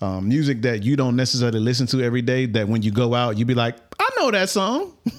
[0.00, 2.46] Um, music that you don't necessarily listen to every day.
[2.46, 4.96] That when you go out, you'd be like, I know that song.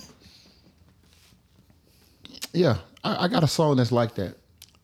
[2.54, 4.36] Yeah, I, I got a song that's like that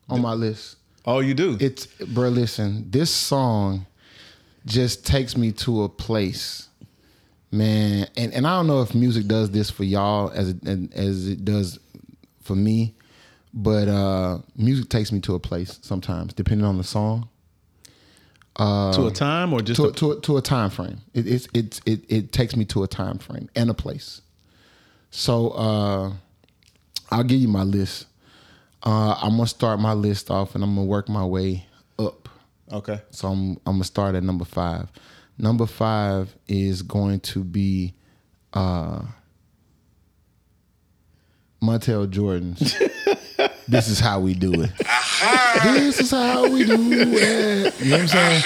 [0.08, 0.76] on my list.
[1.04, 1.56] Oh, you do.
[1.60, 3.86] It's bro, listen, this song
[4.66, 6.68] just takes me to a place,
[7.50, 8.08] man.
[8.16, 11.44] And and I don't know if music does this for y'all as it, as it
[11.44, 11.78] does
[12.42, 12.94] for me,
[13.54, 17.28] but uh music takes me to a place sometimes, depending on the song.
[18.56, 20.98] to a time or just To a, to a, to a time frame.
[21.14, 24.20] It it's it's it it takes me to a time frame and a place.
[25.10, 26.12] So uh
[27.10, 28.06] I'll give you my list.
[28.82, 31.66] Uh I'm gonna start my list off and I'm gonna work my way
[31.98, 32.28] up.
[32.72, 33.00] okay.
[33.10, 34.88] So I'm I'm gonna start at number five.
[35.40, 37.94] Number five is going to be
[38.52, 39.00] uh
[41.62, 42.74] Montel Jordan's.
[43.68, 44.70] this is how we do it.
[45.62, 47.80] this is how we do it.
[47.80, 48.42] You know what I'm saying?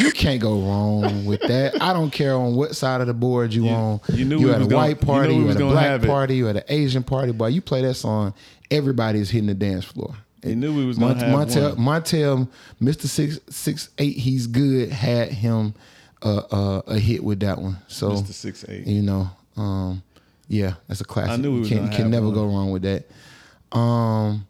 [0.00, 1.80] You, you can't go wrong with that.
[1.82, 4.00] I don't care on what side of the board you, on.
[4.08, 6.36] you knew you we a gonna- white you party, we you, had a black party,
[6.36, 7.48] you at an Asian party, boy.
[7.48, 8.34] You play that song,
[8.70, 10.14] everybody's hitting the dance floor.
[10.42, 12.02] You knew we was gonna have Montel, one.
[12.02, 12.48] Montel,
[12.80, 13.06] Mr.
[13.06, 14.90] Six Six Eight, he's good.
[14.90, 15.74] Had him
[16.22, 17.78] uh, uh, a hit with that one.
[17.88, 18.52] So Mr.
[18.66, 18.86] 6'8".
[18.86, 20.02] you know, um,
[20.48, 21.32] yeah, that's a classic.
[21.32, 22.34] I knew we you can, can never one.
[22.34, 23.06] go wrong with that.
[23.76, 24.46] Um,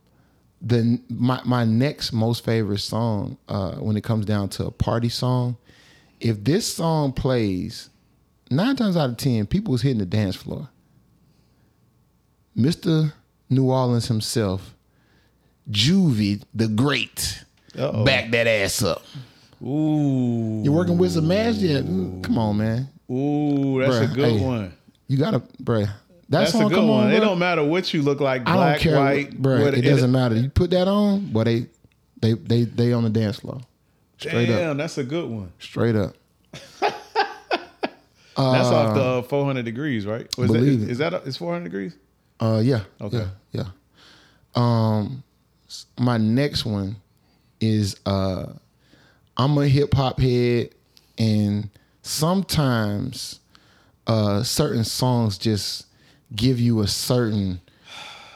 [0.63, 5.09] the my my next most favorite song uh, when it comes down to a party
[5.09, 5.57] song,
[6.21, 7.91] if this song plays,
[8.51, 10.69] nine times out of ten, people was hitting the dance floor.
[12.57, 13.13] Mr.
[13.51, 14.75] New Orleans himself,
[15.71, 17.45] Juvie the Great,
[17.79, 18.05] Uh-oh.
[18.05, 19.03] back that ass up.
[19.63, 20.63] Ooh.
[20.65, 21.55] You're working with some man?
[21.55, 22.89] Yeah, mm, come on, man.
[23.11, 24.75] Ooh, that's a good hey, one.
[25.09, 25.87] You gotta, bruh.
[26.29, 27.05] That That's a good come one.
[27.07, 29.63] on, it don't matter what you look like, I black, don't care, white, bruh.
[29.63, 30.35] what- It doesn't matter.
[30.35, 31.45] You put that on, boy.
[31.45, 31.67] They,
[32.21, 33.61] they, they, they on the dance floor.
[34.19, 35.53] Straight Damn, up, that's a good one.
[35.59, 36.17] straight up.
[38.37, 40.27] That's off the uh, 400 Degreez, right?
[40.37, 40.91] Was that, believe is, it.
[40.91, 41.95] is that a, is 400 Degreez?
[42.39, 42.81] Uh, yeah.
[43.01, 43.27] Okay.
[43.53, 43.71] Yeah, yeah.
[44.55, 45.23] Um,
[45.99, 46.97] my next one
[47.61, 48.53] is uh,
[49.37, 50.71] I'm a hip hop head,
[51.19, 51.69] and
[52.03, 53.41] sometimes
[54.07, 55.87] uh, certain songs just
[56.35, 57.61] give you a certain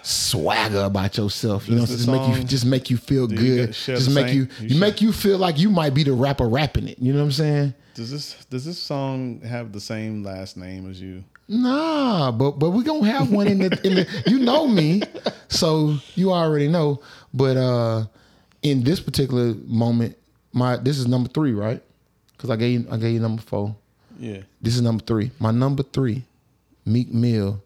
[0.03, 1.69] swagger about yourself.
[1.69, 3.67] You know, Just make you just make you feel you good.
[3.69, 6.49] get- Just make you you you make you feel like you might be the rapper
[6.49, 6.99] rapping it.
[6.99, 7.75] You know what I'm saying?
[7.95, 11.25] Does this does this song have the same last name as you?
[11.49, 15.03] Nah, but but we gonna have one in the in the you know me,
[15.49, 17.01] so you already know.
[17.35, 18.07] But uh
[18.63, 20.17] in this particular moment,
[20.53, 21.83] my this is number three, right?
[22.37, 23.75] Because I gave you I gave you number four.
[24.19, 24.39] Yeah.
[24.61, 25.31] This is number three.
[25.39, 26.25] My number three,
[26.85, 27.63] Meek Mill,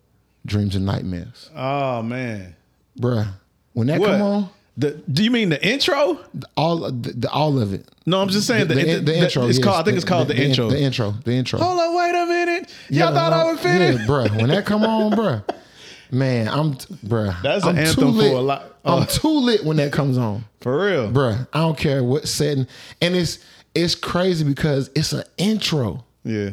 [0.46, 1.50] Dreams and Nightmares.
[1.56, 2.54] Oh man.
[2.98, 3.26] Bruh.
[3.72, 4.10] When that What?
[4.10, 6.20] come on, The, do you mean the intro?
[6.56, 7.88] all of the, the- all of it.
[8.06, 9.46] No, I'm just saying the, the, intro.
[9.48, 9.64] It's yes.
[9.64, 9.76] called.
[9.80, 10.68] I think it's called the, intro.
[10.70, 11.12] The intro.
[11.24, 11.58] The intro.
[11.58, 12.70] Hold on, wait a minute.
[12.90, 14.00] Y'all Yeah, thought I uh, was finished?
[14.00, 14.36] Yeah, bruh.
[14.36, 15.42] When that come on, bruh.
[16.10, 17.40] Man, I'm bruh.
[17.42, 19.06] That's an I'm anthem too for a lot- I'm oh.
[19.06, 21.10] too lit when that comes on, For real.
[21.10, 21.46] bruh.
[21.52, 22.66] I don't care what setting,
[23.00, 23.38] and it's
[23.74, 26.04] it's crazy because it's an intro.
[26.24, 26.50] Yeah.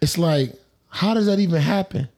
[0.00, 0.54] It's like,
[0.88, 2.08] how does that even happen?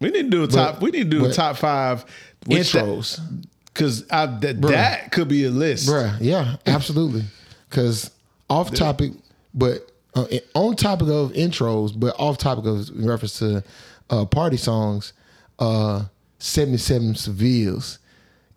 [0.00, 0.80] We need to do a top.
[0.80, 2.04] we need to do a top five
[2.46, 3.20] Intros,
[3.66, 5.88] because that that could be a list.
[5.88, 6.16] bruh.
[6.20, 7.24] Yeah, absolutely.
[7.68, 8.10] Because
[8.48, 9.12] off topic,
[9.52, 13.62] but uh, on topic of intros, but off topic of in reference to
[14.10, 15.12] uh, party songs,
[15.58, 16.04] uh,
[16.38, 17.98] 77 Sevilles,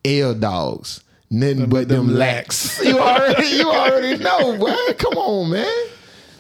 [0.06, 2.80] L Dogs, nothing but them, them lax.
[2.84, 4.94] you already you already know, boy.
[4.98, 5.88] Come on, man.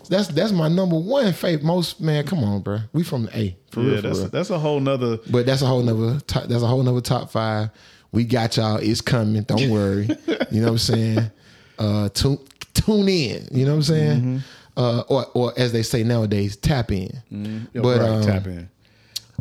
[0.10, 1.64] That's that's my number one favorite.
[1.66, 2.80] Most man, come on, bro.
[2.92, 4.28] We from the A for Yeah, real, for that's real.
[4.30, 5.18] that's a whole nother.
[5.30, 7.70] But that's a whole nother top, that's a whole nother top five.
[8.12, 8.76] We got y'all.
[8.78, 9.44] It's coming.
[9.44, 10.10] Don't worry.
[10.52, 11.32] you know what I'm saying?
[11.80, 12.40] Uh, tune
[12.74, 13.48] tune in.
[13.52, 14.20] You know what I'm saying?
[14.20, 14.38] Mm-hmm.
[14.76, 17.68] Uh, or or as they say nowadays, tap in.
[17.74, 18.70] Yo, But right, um, tap in.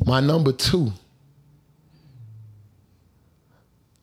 [0.04, 0.92] my number two.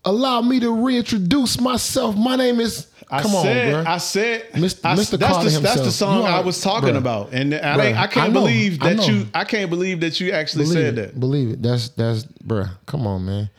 [0.08, 2.15] Allow me to reintroduce myself.
[2.15, 3.86] My name is I Come on, said, bruh.
[3.88, 4.80] I said, Mr.
[4.84, 5.17] I, Mr.
[5.17, 6.98] that's, Carter the, that's the song You I was talking bruh.
[6.98, 9.04] about, and I, I can't I know, believe that know.
[9.06, 9.28] you.
[9.34, 11.13] I can't believe that you actually believe said it.
[11.13, 11.20] that.
[11.20, 11.62] Believe it.
[11.62, 12.70] That's that's bruh.
[12.86, 13.50] Come on, man.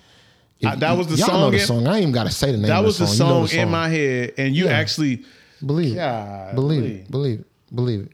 [0.61, 1.87] If- Uh, that was the y'all song Know the in- song.
[1.87, 2.67] I ain't even gotta say the name.
[2.67, 3.29] That of was the the song.
[3.29, 4.73] You know song in my head, and you Yeah.
[4.73, 5.25] actually
[5.65, 5.97] Believe it.
[5.97, 6.97] God, believe believe.
[7.01, 7.11] it.
[7.11, 7.47] Believe it.
[7.75, 8.13] Believe it.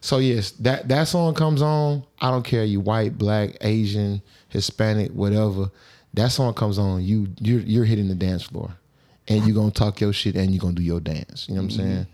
[0.00, 2.02] So yes, that that song comes on.
[2.20, 5.70] I don't care you white, black, Asian, Hispanic, whatever.
[6.14, 7.02] That song comes on.
[7.02, 8.70] You you're you're hitting the dance floor,
[9.28, 11.48] and you're gonna talk your shit and you're gonna do your dance.
[11.48, 12.06] You know what I'm saying?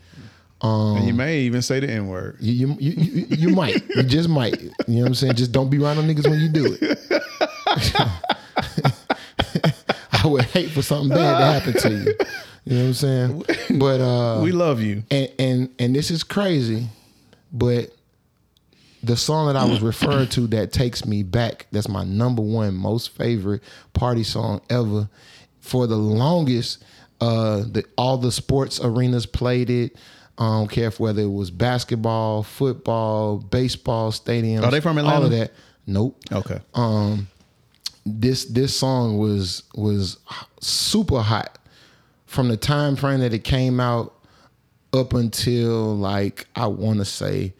[0.61, 2.37] and you may even say the N word.
[2.41, 3.83] You you, you you you might.
[3.95, 4.61] You just might.
[4.61, 5.35] You know what I'm saying?
[5.35, 6.99] Just don't be around them niggas when you do it.
[10.13, 12.15] I would hate for something bad to happen to you.
[12.65, 13.43] You know what I'm saying?
[13.79, 15.03] But uh We love you.
[15.11, 16.89] and and and this is crazy,
[17.53, 17.91] but
[19.03, 22.75] the song that I was referring to that takes me back, that's my number one
[22.75, 25.09] most favorite party song ever.
[25.61, 26.83] For the longest,
[27.21, 29.97] uh the all the sports arenas played it.
[30.39, 34.63] I don't care if whether it was basketball, football, baseball stadiums.
[34.63, 35.17] Are they from Atlanta?
[35.17, 35.53] All of that.
[35.87, 36.61] Nope Okay.
[36.75, 37.29] Um,
[38.07, 40.19] this this song was was
[40.61, 41.59] super hot
[42.27, 44.15] from the time frame that it came out
[44.93, 47.55] up until like I want to say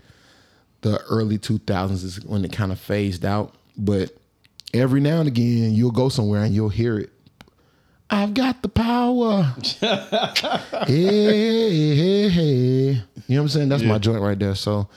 [0.83, 4.11] the early 2000s is when it kind of phased out but
[4.75, 7.11] every now and again you'll go somewhere and you'll hear it
[8.11, 9.43] I've got the power.
[10.87, 12.87] hey, hey, hey.
[12.91, 13.69] You know what I'm saying?
[13.69, 14.55] That's my joint right there.
[14.55, 14.89] So,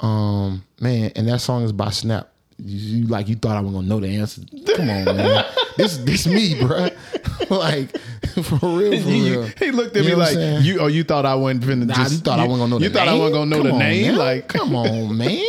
[0.00, 2.28] um, man, and that song is by Snap.
[2.58, 4.40] You, you like you thought I was gonna know the answer.
[4.76, 5.44] Come on, man.
[5.76, 6.88] this this me, bro.
[7.50, 9.42] like for real, for You- real.
[9.58, 10.78] he looked at You me know what I'm like you.
[10.80, 12.12] Oh, you thought I wasn't finna Nah, just.
[12.12, 13.14] you thought I wasn't gonna know the You thought name.
[13.14, 14.12] I wasn't gonna know Come the name.
[14.14, 14.18] now.
[14.18, 15.44] Like, come on, man.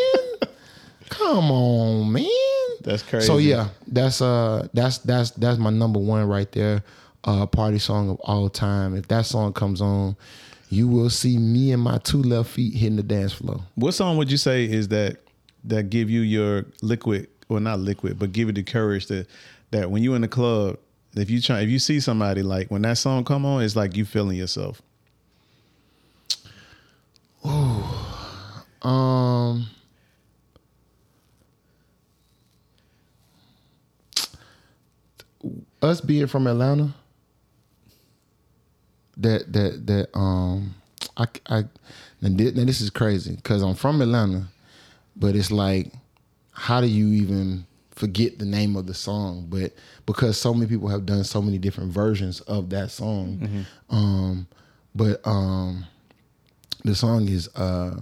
[1.09, 2.25] Come on, man.
[2.83, 3.25] That's crazy.
[3.25, 6.83] So yeah, that's uh that's that's that's my number one right there.
[7.23, 8.95] Uh party song of all time.
[8.95, 10.15] If that song comes on,
[10.69, 13.61] you will see me and my two left feet hitting the dance floor.
[13.75, 15.17] what song would you say is that
[15.67, 19.27] that give you your liquid, well, not liquid, but give you the courage that
[19.71, 20.77] that when you in the club,
[21.15, 23.95] if you try, if you see somebody like when that song come on, it's like
[23.95, 24.81] you feeling yourself.
[27.45, 27.83] Ooh.
[28.87, 29.67] Um
[35.81, 36.93] us being from Atlanta
[39.17, 40.75] that that that um
[41.15, 41.63] I I
[42.21, 44.47] and this is crazy cuz I'm from Atlanta
[45.19, 45.91] but it's like
[46.51, 49.45] how do you even forget the name of the song?
[49.49, 49.73] But
[50.05, 53.65] because so many people have done so many different versions of that song.
[53.89, 54.47] Um
[54.95, 55.85] but um
[56.83, 57.99] the song is uh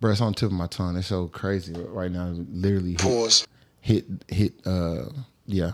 [0.00, 0.96] bro it's on the tip of my tongue.
[0.96, 2.34] It's so crazy right now.
[2.50, 3.46] Literally hit, Pause.
[3.80, 5.04] hit hit uh
[5.46, 5.72] yeah.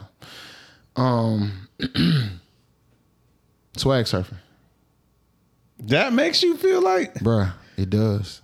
[0.96, 1.68] Um
[3.76, 4.38] swag surfing.
[5.80, 8.40] That makes you feel like bruh it does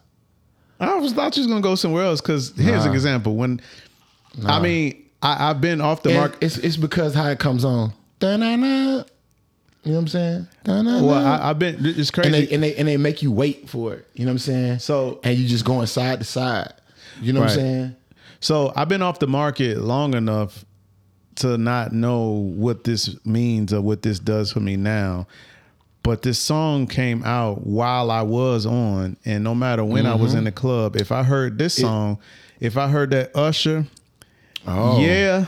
[0.80, 2.20] I was thought you was gonna go somewhere else.
[2.20, 3.36] Because here's an example.
[3.36, 3.60] When
[4.46, 6.36] I mean, I, I've been off the mark.
[6.40, 8.66] it's it's because how it comes on Da-na-na.
[8.66, 9.04] you know
[9.82, 11.06] what I'm saying Da-na-na.
[11.06, 11.76] Well, I, I've been.
[11.80, 12.28] It's crazy.
[12.28, 14.38] and they and they and they make you wait for it you know what I'm
[14.38, 16.72] saying So- and you just going side to side
[17.20, 17.96] you know what I'm saying
[18.40, 20.64] So I've been off the market long enough
[21.36, 25.26] to not know what this means or what this does for me now.
[26.10, 30.22] But this song came out while I was on, and no matter when I Mm-hmm.
[30.24, 32.18] was in the club, if I heard this song,
[32.58, 33.86] if I heard that Usher,
[34.66, 35.44] oh yeah,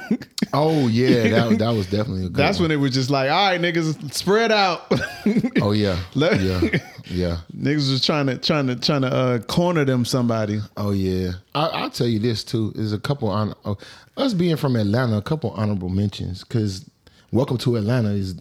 [0.52, 2.68] oh yeah that, that was definitely a good that's one.
[2.68, 4.86] when it was just like, all right, niggas, spread out.
[5.60, 6.60] oh yeah Let- yeah
[7.06, 10.60] yeah niggas was trying to trying to trying to uh, corner them somebody.
[10.76, 12.70] Oh yeah, I, I'll tell you this too.
[12.76, 13.78] There's a couple on oh,
[14.16, 15.16] us being from Atlanta.
[15.16, 16.88] A couple honorable mentions because
[17.32, 18.36] Welcome to Atlanta is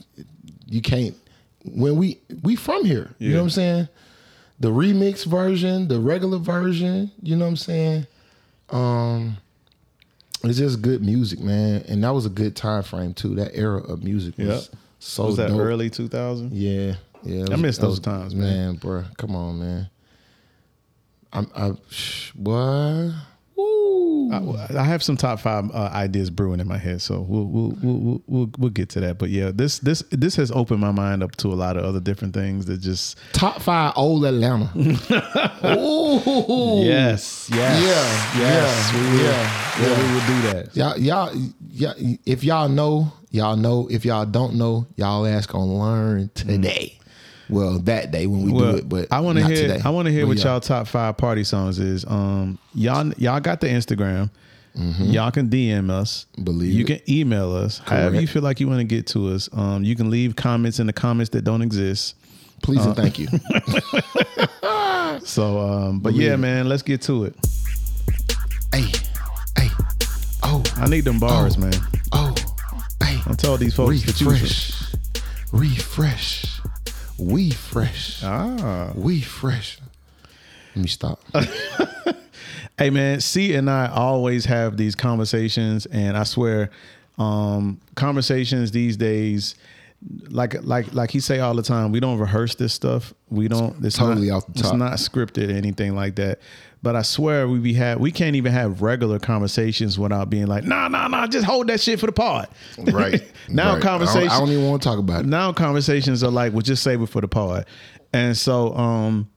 [0.67, 1.15] you can't
[1.65, 3.11] when we we from here.
[3.19, 3.87] You know what I'm saying?
[4.59, 7.11] The remix version, the regular version.
[7.21, 8.07] You know what I'm saying?
[8.69, 9.37] Um,
[10.43, 13.35] it's just good music, man, and that was a good time frame too.
[13.35, 14.79] That era of music was Yep.
[14.99, 15.59] so was that dope.
[15.59, 16.51] early 2000?
[16.53, 17.43] Yeah, yeah.
[17.43, 18.71] it I miss those times, man.
[18.71, 19.03] man, bro.
[19.17, 19.89] Come on, man.
[21.31, 23.13] I'm, I, shh, what?
[23.55, 24.31] Woo.
[24.31, 27.77] I, I have some top five uh, ideas brewing in my head, so we'll we'll,
[27.81, 29.17] we'll we'll we'll we'll get to that.
[29.19, 31.99] But yeah, this this this has opened my mind up to a lot of other
[31.99, 34.71] different things that just Top five old Atlanta.
[35.65, 36.83] Ooh.
[36.83, 39.31] yes yes Yeah, yes yeah, we will, yeah,
[39.79, 40.07] yeah, yeah.
[40.07, 40.75] we will do that.
[40.75, 43.87] Y'all, y'all, y'all, if y'all know, y'all know.
[43.91, 46.97] If y'all don't know, y'all ask gonna learn today.
[47.53, 49.79] Well, that day when we Well, do it, but I want to hear Today.
[49.83, 50.45] I want to hear what yeah.
[50.53, 52.05] y'all top five party songs is.
[52.05, 54.29] Um, y'all y'all got the Instagram.
[54.75, 56.25] Y'all can DM us.
[56.33, 56.43] Mm-hmm.
[56.45, 56.87] Believe you it.
[56.87, 57.77] can email us.
[57.77, 59.47] However you feel like you want to get to us.
[59.53, 62.15] Um, you can leave comments in the comments that don't exist.
[62.63, 63.27] Please and thank you.
[65.25, 66.37] So, um, but Believe yeah, it.
[66.37, 67.35] man, let's get to it.
[68.73, 68.81] hey,
[69.57, 69.69] hey,
[70.41, 71.59] oh, I need them bars, Oh.
[71.59, 71.73] man.
[72.13, 72.35] oh,
[73.03, 73.19] hey.
[73.27, 74.25] I told these folks to choose.
[74.31, 74.95] Refresh,
[75.51, 76.59] refresh,
[77.17, 78.91] we fresh, Ah.
[78.95, 79.79] we fresh.
[80.75, 81.19] Let me stop.
[82.79, 86.71] Hey man, C and I always have these conversations, and I swear,
[87.19, 89.53] um, conversations these days,
[90.29, 93.13] like like like he say all the time, we don't rehearse this stuff.
[93.29, 93.85] We don't.
[93.85, 94.73] It's Totally not, off the top.
[94.73, 96.39] It's not scripted or anything like that.
[96.83, 100.65] But I swear we be have we can't even have regular conversations without being like,
[100.65, 102.49] nah, nah, nah, just hold that shit for the pod.
[102.77, 103.23] Right.
[103.49, 103.81] now right.
[103.81, 104.27] conversation.
[104.27, 105.25] I don't, I don't even want to talk about it.
[105.27, 107.65] now conversations are like, well, just save it for the pod.
[108.13, 109.29] And so, um,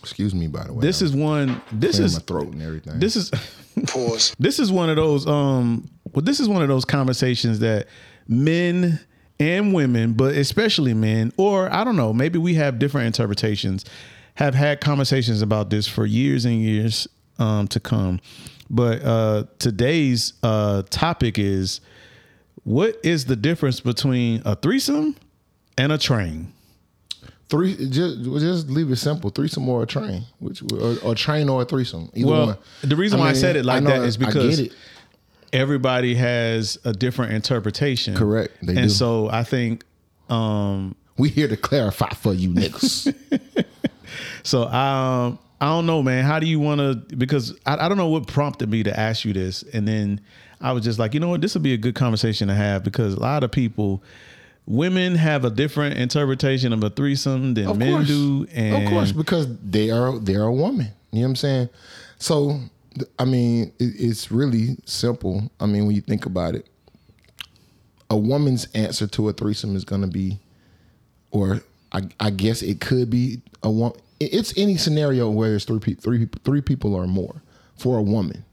[0.00, 0.80] Excuse me, by the way.
[0.80, 1.62] this I'm is one.
[1.70, 2.98] This is my throat and everything.
[2.98, 3.30] this is
[3.88, 4.34] Pause.
[4.38, 7.86] this is one of those um well this is one of those conversations that
[8.28, 8.98] men
[9.40, 13.84] and women but especially men or i don't know maybe we have different interpretations
[14.34, 17.06] have had conversations about this for years and years
[17.38, 18.20] um to come
[18.70, 21.80] but uh today's uh topic is
[22.64, 25.16] what is the difference between a threesome
[25.78, 26.52] and a train
[27.48, 27.74] three.
[27.90, 29.28] Just just leave it simple.
[29.28, 32.10] Threesome or a train, which or, or train or a threesome.
[32.14, 32.56] Either Well, one.
[32.82, 34.70] the reason why I said it like that is because-
[35.52, 38.94] everybody has a different interpretation Correct, they and do.
[38.94, 39.84] so i think
[40.30, 43.14] um we here to clarify for you niggas.
[44.42, 46.24] So um, I don't know, man.
[46.24, 47.16] How do you want to?
[47.16, 50.20] Because I, I don't know what prompted me to ask you this, and then
[50.60, 52.84] I was just like, you know what, this would be a good conversation to have
[52.84, 54.02] because a lot of people,
[54.66, 58.06] women have a different interpretation of a threesome than Of men course.
[58.06, 60.88] do, and of course, because they are they're a woman.
[61.10, 61.68] You know what I'm saying?
[62.18, 62.60] So,
[63.18, 65.50] I mean, it, it's really simple.
[65.60, 66.66] I mean, when you think about it,
[68.08, 70.38] a woman's answer to a threesome is going to be,
[71.30, 71.60] or
[71.92, 73.92] I, I guess it could be a one.
[74.20, 77.42] It's any scenario where it's three people, three people, three people or more
[77.76, 78.44] for a woman.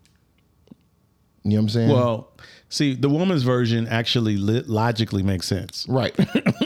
[1.44, 1.90] You know what I'm saying?
[1.90, 2.32] well,
[2.70, 5.86] see, the woman's version actually li- logically makes sense.
[5.88, 6.16] Right.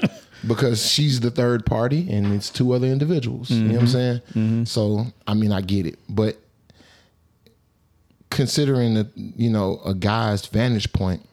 [0.47, 3.49] because she's the third party and it's two other individuals.
[3.49, 3.91] You know what I'm mm-hmm.
[3.91, 4.21] saying?
[4.29, 4.63] Mm-hmm.
[4.65, 5.99] So, I mean, I get it.
[6.09, 6.37] But
[8.29, 11.27] considering that, you know, a guy's vantage point,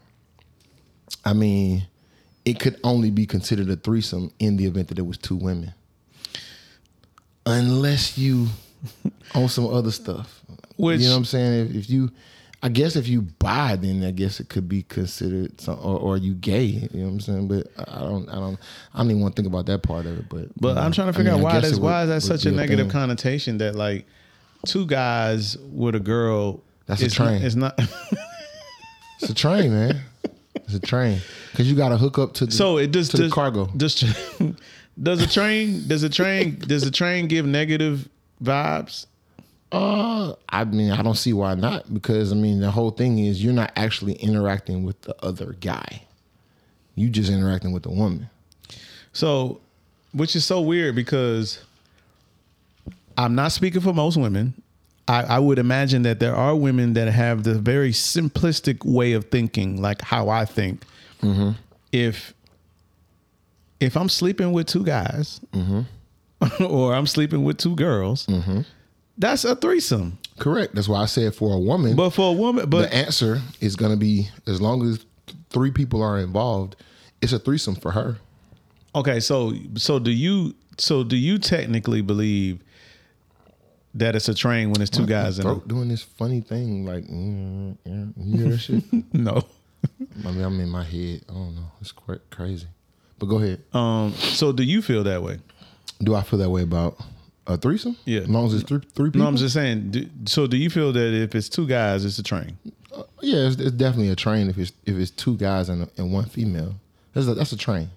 [1.24, 1.86] I mean,
[2.44, 5.74] it could only be considered a threesome in the event that it was two women.
[7.46, 8.48] Unless you
[9.34, 10.40] on some other stuff.
[10.76, 11.70] Which- you know what I'm saying?
[11.70, 12.10] If, if you
[12.62, 16.16] I guess if you buy, then I guess it could be considered some, or, or
[16.18, 16.64] you gay.
[16.64, 17.48] You know what I'm saying?
[17.48, 18.58] But I don't, I don't,
[18.92, 20.28] I don't even want to think about that part of it.
[20.28, 22.02] But, But you know, I'm trying to I figure mean, out why that's would- why
[22.02, 22.90] is that such a negative thing.
[22.92, 24.06] connotation that like
[24.66, 26.62] two guys with a girl.
[26.84, 27.36] That's a train.
[27.36, 27.80] Not, it's not.
[29.22, 30.00] It's a train, man.
[30.74, 33.16] It's a train because you got to hook up to the, So it just to
[33.18, 33.66] does, the cargo.
[33.76, 33.94] Does
[35.02, 38.08] does a train does a train does a train give negative
[38.42, 39.06] vibes?
[39.72, 43.42] Uh, I mean, I don't see why not because I mean the whole thing is
[43.42, 46.02] you're not actually interacting with the other guy.
[46.94, 48.28] You just interacting with the woman.
[49.12, 49.60] So,
[50.12, 51.60] which is so weird because
[53.16, 54.60] I'm not speaking for most women.
[55.10, 59.24] I, I would imagine that there are women that have the very simplistic way of
[59.24, 60.84] thinking, like how I think.
[61.20, 61.50] Mm-hmm.
[61.90, 62.32] If
[63.80, 66.62] if I'm sleeping with two guys, mm-hmm.
[66.64, 68.60] or I'm sleeping with two girls, mm-hmm.
[69.18, 70.16] that's a threesome.
[70.38, 70.76] Correct.
[70.76, 71.96] That's why I said for a woman.
[71.96, 75.04] But for a woman, but the answer is going to be as long as
[75.48, 76.76] three people are involved,
[77.20, 78.18] it's a threesome for her.
[78.94, 82.62] Okay, so so do you so do you technically believe
[83.94, 85.68] that it's a train when it's two guys in throat it?
[85.68, 88.84] doing this funny thing like mm, yeah, you hear that shit.
[89.12, 89.44] No.
[90.26, 91.22] I mean, I'm in my head.
[91.28, 91.72] I don't know.
[91.80, 92.66] It's quite crazy.
[93.18, 93.62] But go ahead.
[93.72, 94.12] Um.
[94.12, 95.38] So do you feel that way?
[96.02, 97.02] Do I feel that way about
[97.46, 97.96] a threesome?
[98.04, 98.20] Yeah.
[98.20, 99.22] As long as it's three, three people.
[99.22, 99.90] No, I'm just saying.
[99.90, 102.58] Do, so do you feel that if it's two guys, it's a train?
[103.20, 106.12] yeah, it's, it's definitely a train if it's if it's two guys and, a, and
[106.12, 106.74] one female.
[107.12, 107.90] That's a, that's a train.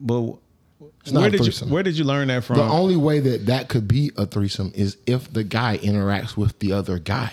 [0.00, 0.36] But
[0.80, 2.56] not where a did you where did you learn that from?
[2.56, 6.58] The only way that that could be a threesome is if the guy interacts with
[6.58, 7.32] the other guy.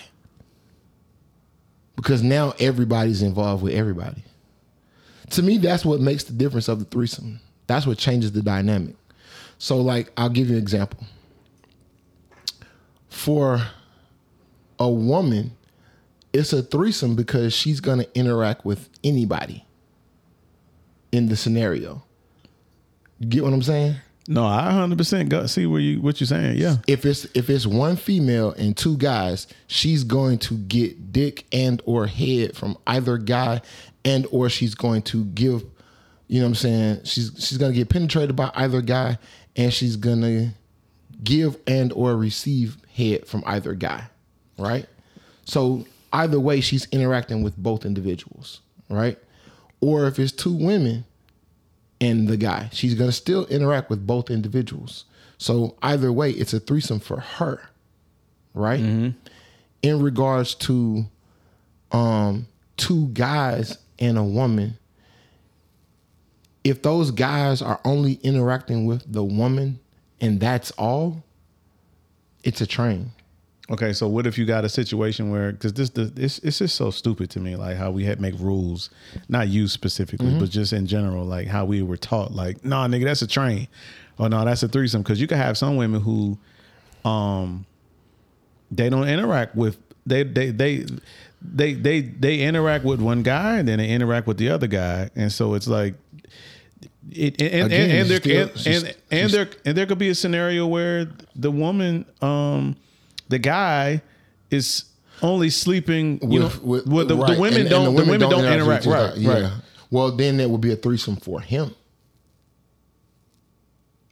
[1.96, 4.24] Because now everybody's involved with everybody.
[5.32, 7.40] To me, that's what makes the difference of the threesome.
[7.68, 8.96] That's what changes the dynamic.
[9.58, 11.06] So, like, I'll give you an example.
[13.10, 13.62] For
[14.80, 15.56] a woman,
[16.34, 19.66] it's a threesome because she's going to interact with anybody
[21.12, 22.04] in the scenario.
[23.22, 23.96] Get what I'm saying?
[24.28, 26.58] no, I 100 percent got see where you what you're saying.
[26.58, 26.78] Yeah.
[26.88, 31.82] if it's if it's one female and two guys, she's going to get dick and
[31.86, 33.62] or head from either guy,
[34.06, 35.64] and or she's going to give
[36.28, 37.00] You know what I'm saying?
[37.04, 39.18] She's she's gonna get penetrated by either guy,
[39.56, 40.54] and she's gonna
[41.24, 44.06] give and or receive head from either guy,
[44.58, 44.86] right?
[45.46, 49.18] So either way, she's interacting with both individuals, right?
[49.82, 51.04] Or if it's two women
[52.04, 55.06] and the guy, she's gonna still interact with both individuals.
[55.38, 57.62] So either way, it's a threesome for her,
[58.54, 58.80] right?
[59.82, 61.06] In regards to
[61.92, 62.48] um
[62.78, 64.78] two guys and a woman,
[66.64, 69.80] if those guys are only interacting with the woman
[70.20, 71.24] and that's all,
[72.44, 73.12] it's a train.
[73.70, 76.76] Okay, so what if you got a situation where because this the this it's just
[76.76, 78.90] so stupid to me, like how we had make rules,
[79.30, 83.06] not you specifically, but just in general, like how we were taught, like, nah, nigga,
[83.06, 83.70] that's a train,
[84.18, 86.38] or no, that's a threesome, because you could have some women who,
[87.06, 87.66] um,
[88.70, 90.86] they don't interact with they they they.
[91.46, 95.10] They they they interact with one guy and then they interact with the other guy,
[95.14, 95.94] and so it's like
[97.12, 100.08] it, and, Again, and, and, there still- and, and, and there and there could be
[100.08, 102.78] a scenario where the woman, um,
[103.30, 104.02] the guy,
[104.52, 104.86] is
[105.22, 106.20] only sleeping.
[106.32, 107.36] You know, with, the, right.
[107.36, 107.86] the women And- and don't.
[107.96, 108.84] The women, don't, with interact.
[108.86, 109.00] each Right.
[109.12, 109.20] other.
[109.20, 109.42] Yeah.
[109.44, 109.52] Right.
[109.92, 111.76] Well, then that would be a threesome for him.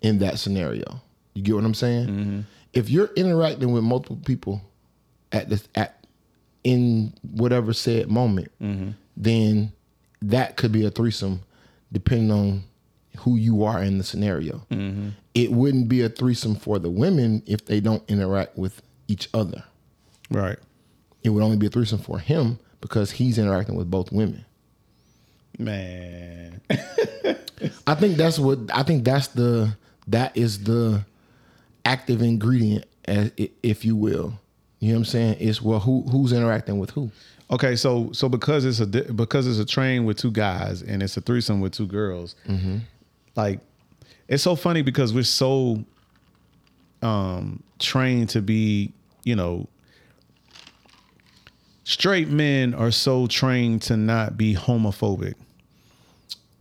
[0.01, 0.99] In that scenario,
[1.35, 2.07] you get what I'm saying?
[2.07, 2.39] Mm-hmm.
[2.73, 4.61] If you're interacting with multiple people
[5.31, 6.05] at this at
[6.63, 8.89] in whatever said moment, Mm-hmm.
[9.15, 9.71] then
[10.23, 11.41] that could be a threesome,
[11.91, 12.63] depending on
[13.19, 14.65] who you are in the scenario.
[14.71, 15.09] Mm-hmm.
[15.35, 18.81] It wouldn't be a threesome for the women if they don't interact with
[19.11, 19.63] each other
[20.29, 20.57] Right.
[21.23, 24.45] it would only be a threesome for him because he's interacting with both women.
[25.59, 26.61] Man.
[27.87, 29.75] I think that's what I think that's the
[30.07, 31.05] that is the
[31.85, 33.31] active ingredient, as
[33.61, 34.39] if you will.
[34.79, 35.37] You know what I'm saying?
[35.39, 37.11] It's well, who who's interacting with who?
[37.51, 41.17] Okay, so so because it's a because it's a train with two guys and it's
[41.17, 42.35] a threesome with two girls,
[43.35, 43.59] like
[44.27, 45.83] it's so funny because we're so
[47.03, 48.93] um trained to be,
[49.23, 49.67] you know,
[51.83, 55.35] straight men are so trained to not be homophobic.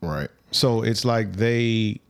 [0.00, 0.28] Right.
[0.50, 2.00] So it's like they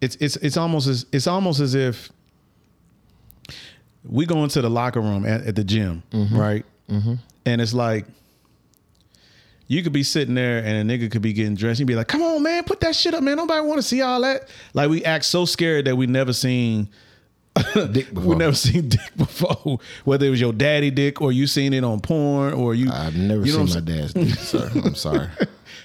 [0.00, 2.10] it's it's it's almost as it's almost as if
[4.04, 6.64] we go into the locker room at, at the gym, right?
[6.90, 7.14] Mm-hmm.
[7.46, 8.06] And it's like
[9.68, 11.78] you could be sitting there and a nigga could be getting dressed.
[11.78, 13.36] You'd be like, "Come on, man, put that shit up, man.
[13.36, 16.88] Nobody want to see all that." Like we act so scared that we never seen
[17.74, 18.34] Dick we before.
[18.36, 19.78] never seen dick before.
[20.04, 23.14] Whether it was your daddy dick or you seen it on porn or you I've
[23.16, 24.70] never you know seen my dad's dick, sir.
[24.74, 25.28] I'm sorry.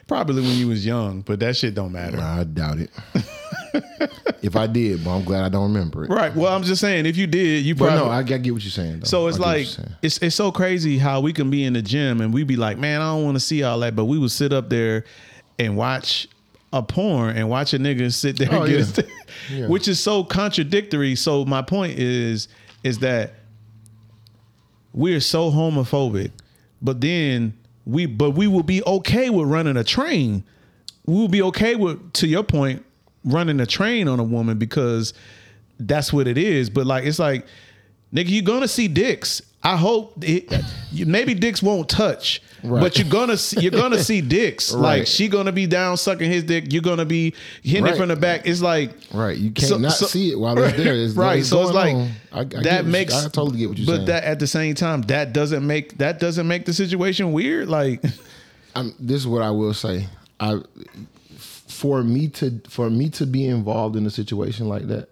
[0.08, 2.20] Probably when you was young, but that shit don't matter.
[2.20, 2.90] I doubt it.
[4.42, 6.10] if I did, but I'm glad I don't remember it.
[6.10, 6.34] Right.
[6.34, 8.06] Well, I'm just saying, if you did, you But probably.
[8.06, 9.02] no, I, I get what you're saying.
[9.02, 9.06] Though.
[9.06, 11.74] so it's I get what like it's it's so crazy how we can be in
[11.74, 14.06] the gym and we be like, man, I don't want to see all that, but
[14.06, 15.04] we would sit up there
[15.60, 16.28] and watch
[16.74, 18.86] a porn and watch a nigga sit there Oh, and get yeah.
[18.86, 19.04] his
[19.60, 19.68] Yeah.
[19.68, 21.16] which is so contradictory.
[21.16, 22.48] So my point is
[22.84, 23.34] is that
[24.94, 26.32] we're so homophobic,
[26.82, 27.54] but then
[27.86, 30.44] we but we will be okay with running a train.
[31.06, 32.84] We will be okay with to your point
[33.24, 35.14] running a train on a woman because
[35.80, 36.70] that's what it is.
[36.70, 37.46] But like it's like
[38.14, 39.42] nigga, you're gonna see dicks.
[39.68, 40.50] I hope it,
[41.06, 42.80] maybe dicks won't touch, Right.
[42.80, 44.72] but you're gonna see, you're gonna see dicks.
[44.74, 46.72] Like she gonna be down sucking his dick.
[46.72, 48.48] You're gonna be hitting it from the back.
[48.48, 50.94] It's like Right, you can't So- not so- see it while it's there.
[50.96, 51.40] It's, right.
[51.40, 52.10] it's so it's like on.
[52.32, 53.14] I, I that you- makes.
[53.14, 54.06] I totally get what you're but saying.
[54.08, 57.68] that at the same time, that doesn't make that doesn't make the situation weird.
[57.68, 58.02] Like,
[58.76, 60.08] I'm, this is what I will say.
[60.40, 60.62] I
[61.38, 65.10] for me to for me to be involved in a situation like that,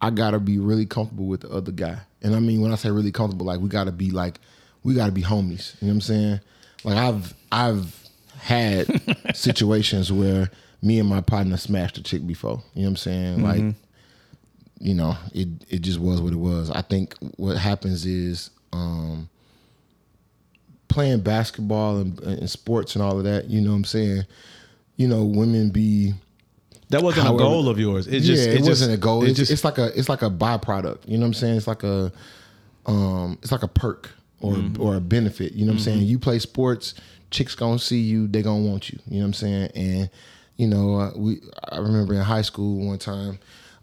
[0.00, 1.98] I gotta be really comfortable with the other guy.
[2.22, 4.40] And I mean when I say really comfortable, like we gotta be like
[4.82, 5.80] we gotta be homies.
[5.80, 6.40] You know what I'm saying?
[6.84, 10.50] Like I've I've had situations where
[10.82, 12.62] me and my partner smashed a chick before.
[12.74, 13.42] You know what I'm saying?
[13.42, 13.74] Like
[14.78, 16.70] you know, it it just was what it was.
[16.70, 19.28] I think what happens is um
[20.88, 24.22] playing basketball and, and sports and all of that, you know what I'm saying?
[24.96, 26.14] You know, women be
[26.90, 28.06] that wasn't However- a goal of yours.
[28.06, 29.22] It just yeah, it, just- wasn't a goal.
[29.24, 31.00] It It's, just it's like a it's like a byproduct.
[31.08, 31.56] You know what I'm saying?
[31.56, 32.12] It's like a
[32.86, 34.10] um it's like a perk
[34.40, 34.82] or Mm-hmm.
[34.82, 35.52] or a benefit.
[35.54, 36.02] You know what I'm saying?
[36.02, 36.94] You play sports,
[37.30, 38.98] chicks gonna see you, they gonna want you.
[39.08, 39.70] You know what I'm saying?
[39.74, 40.10] And
[40.56, 43.38] you know, uh, we I remember in high school one time,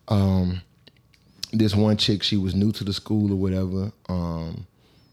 [0.08, 0.62] um,
[1.52, 3.92] this one chick, she was new to the school or whatever.
[4.10, 4.66] Um,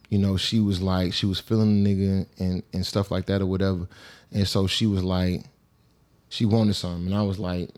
[0.08, 3.40] you know, she was like, she was feeling the nigga and and stuff like that
[3.42, 3.88] or whatever.
[4.32, 5.42] And so she was like,
[6.28, 7.70] she wanted something, and I was like,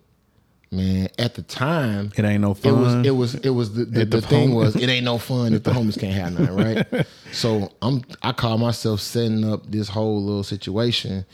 [0.73, 3.05] man, at the time, It ain't no It was fun.
[3.05, 5.63] it was it was the, the, the, the thing was it ain't no fun if
[5.63, 7.07] the homies can't have nothing, right?
[7.33, 11.25] so I'm I call myself setting up this whole little situation,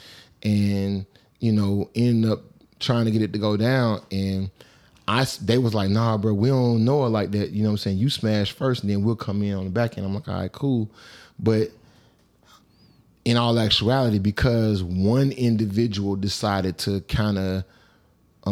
[0.42, 1.06] and
[1.38, 2.40] you know, end up
[2.80, 4.50] trying to get it to go down, and
[5.06, 7.50] I, they was like, nah, bro, we don't know it like that.
[7.50, 7.98] You know what I'm saying?
[7.98, 10.06] You smash first, and then we'll come in on the back end.
[10.06, 10.90] I'm like, all right, cool,
[11.38, 11.70] but
[13.24, 17.64] in all actuality, because one individual decided to kind of,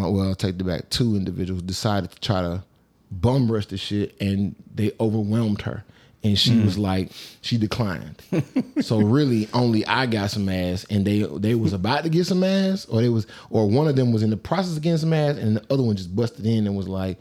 [0.05, 0.91] uh, well, I'll take the back.
[0.91, 2.63] Two individuals decided to try to
[3.11, 5.85] bum rush the shit, and they overwhelmed her,
[6.23, 8.23] and she was like, she declined.
[8.81, 12.45] so really, only I got some ass, and they they was about to get some
[12.45, 15.13] ass, or they was, or one of them was in the process of getting some
[15.13, 17.19] ass, and the other one just busted in and was like,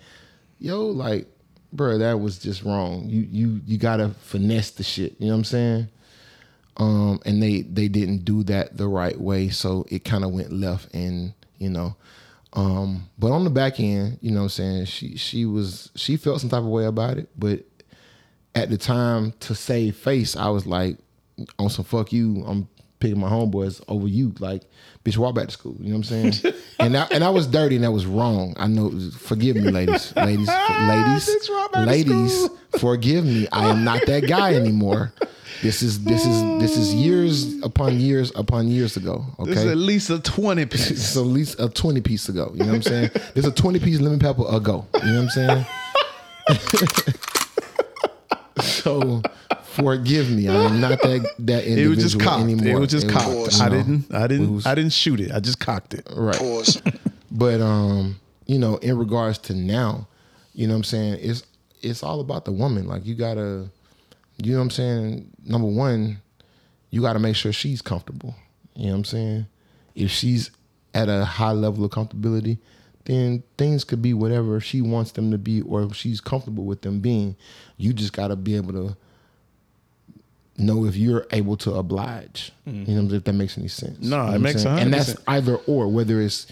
[0.59, 1.28] yo, like,
[1.71, 3.07] bro, that was just wrong.
[3.07, 5.15] You you you gotta finesse the shit.
[5.19, 5.88] You know what I'm saying?
[6.78, 10.51] um, and they they didn't do that the right way, so it kind of went
[10.51, 11.95] left, and you know,
[12.56, 16.18] um, but on the back end, you know, what I'm saying she she was she
[16.18, 17.64] felt some type of way about it, but
[18.56, 20.97] at the time to save face, I was like,
[21.60, 24.64] on some fuck you, I'm picking my homeboys over you, like
[25.03, 25.76] bitch, walk back to school.
[25.80, 26.53] You know what I'm saying?
[26.80, 28.53] and I, and I was dirty, and that was wrong.
[28.58, 28.91] I know.
[29.12, 32.49] Forgive me, ladies, ladies, ladies, Bitch, walk back to ladies.
[32.80, 33.47] Forgive me.
[33.51, 35.14] I am not that guy anymore.
[35.66, 39.26] This is this is this is years upon years upon years ago.
[39.39, 40.91] Okay, This is at least a 20 piece.
[40.91, 42.51] it's at least a 20 piece ago.
[42.53, 43.09] You know what I'm saying?
[43.34, 44.86] There's a 20 piece lemon pepper ago.
[45.03, 45.66] You know what I'm saying?
[48.61, 49.22] so
[49.63, 50.47] forgive me.
[50.47, 52.43] I am not that that It individual was just cocked.
[52.43, 52.78] anymore.
[52.78, 53.57] It was just cocked.
[53.57, 54.13] you I didn't.
[54.13, 54.53] I didn't.
[54.55, 55.32] was- I didn't shoot it.
[55.32, 56.07] I just cocked it.
[56.16, 56.38] Right.
[56.38, 56.82] Pause.
[57.38, 60.07] But um, you know, in regards to now,
[60.53, 61.43] you know what I'm saying, it's
[61.82, 62.88] it's all about the woman.
[62.88, 63.68] Like you gotta
[64.41, 65.31] you know what I'm saying?
[65.45, 66.21] Number one,
[66.89, 68.36] you gotta make sure she's comfortable.
[68.75, 69.45] You know what I'm saying?
[69.95, 70.51] If she's
[70.93, 72.57] at a high level of comfortability,
[73.05, 76.81] then things could be whatever she wants them to be or if she's comfortable with
[76.81, 77.36] them being.
[77.77, 78.97] You just gotta be able to
[80.57, 82.51] know if you're able to oblige.
[82.65, 82.79] You mm-hmm.
[82.79, 83.17] know what I'm saying?
[83.17, 83.99] If that makes any sense.
[83.99, 84.79] No, You know it makes saying?
[84.79, 86.47] And that's either or, whether it's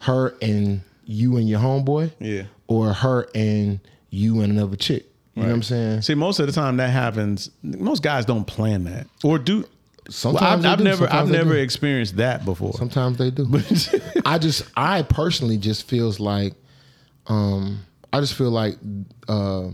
[0.00, 2.44] her and you and your homeboy, Yeah.
[2.66, 3.80] or her and
[4.10, 5.06] you and another chick.
[5.34, 6.02] You know what I'm saying?
[6.02, 7.50] See, most of the time that happens.
[7.62, 9.64] Most guys don't plan that or do.
[10.10, 11.60] Sometimes Well, I've, they I've do, never, sometimes I've never do.
[11.60, 12.72] experienced that before.
[12.74, 13.46] Sometimes they do.
[14.26, 16.54] I just, I personally just feels like,
[17.28, 17.80] um,
[18.12, 18.76] I just feel like
[19.28, 19.68] uh,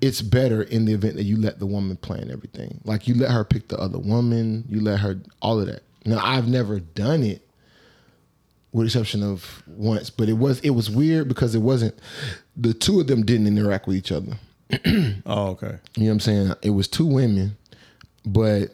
[0.00, 2.80] it's better in the event that you let the woman plan everything.
[2.84, 5.82] Like you let her pick the other woman, you let her all of that.
[6.06, 7.42] Now I've never done it,
[8.72, 11.94] with the exception of once, but it was it was weird because it wasn't
[12.56, 14.34] the two of them didn't interact with each other.
[15.26, 15.78] oh, okay.
[15.96, 16.54] You know what I'm saying?
[16.62, 17.56] It was two women,
[18.24, 18.70] but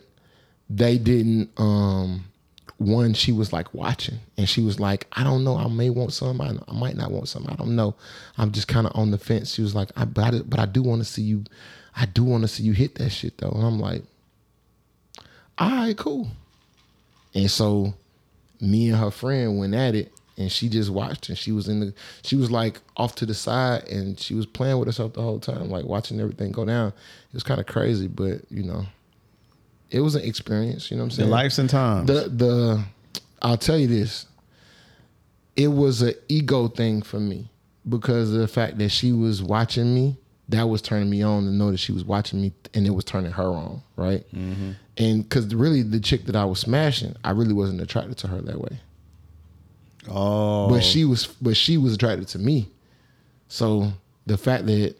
[0.70, 2.24] they didn't um
[2.78, 6.12] one she was like watching and she was like, I don't know, I may want
[6.12, 7.94] some, I, I might not want some, I don't know.
[8.36, 9.54] I'm just kind of on the fence.
[9.54, 11.44] She was like, I, but I, but I do want to see you,
[11.94, 13.50] I do want to see you hit that shit though.
[13.50, 14.02] And I'm like,
[15.58, 16.28] all right, cool.
[17.34, 17.94] And so
[18.60, 21.80] me and her friend went at it and she just watched and she was in
[21.80, 25.22] the she was like off to the side and she was playing with herself the
[25.22, 26.88] whole time like watching everything go down.
[26.88, 28.84] It was kind of crazy but you know
[29.90, 31.28] it was an experience you know what i'm saying?
[31.28, 32.06] The lives and times.
[32.06, 32.84] the the
[33.42, 34.26] i'll tell you this.
[35.54, 37.50] It was an ego thing for me
[37.86, 40.16] because of the fact that she was watching me
[40.48, 43.04] that was turning me on to know that she was watching me and it was
[43.04, 44.24] turning her on right?
[44.34, 44.72] Mm-hmm.
[44.98, 48.40] And because really the chick that i was smashing i really wasn't attracted to her
[48.42, 48.78] that way
[50.08, 52.68] oh, but she was but she was attracted to me
[53.48, 53.92] so
[54.26, 54.94] the fact that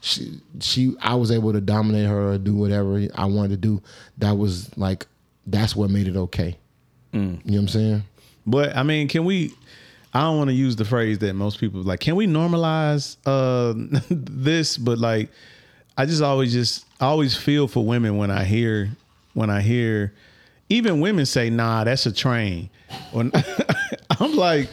[0.00, 3.82] she she I was able to dominate her or do whatever I wanted to do
[4.18, 5.06] that was like
[5.46, 6.56] that's what made it okay
[7.12, 8.02] you know what I'm saying
[8.46, 9.52] But I mean, can we?
[10.14, 12.00] I don't want to use the phrase that most people like.
[12.00, 13.74] Can we normalize uh,
[14.10, 14.78] this?
[14.78, 15.30] But like,
[15.96, 18.90] I just always just I always feel for women when I hear
[19.34, 20.12] when I hear
[20.68, 22.70] even women say, "Nah, that's a train."
[23.12, 23.32] When
[24.20, 24.68] I'm like,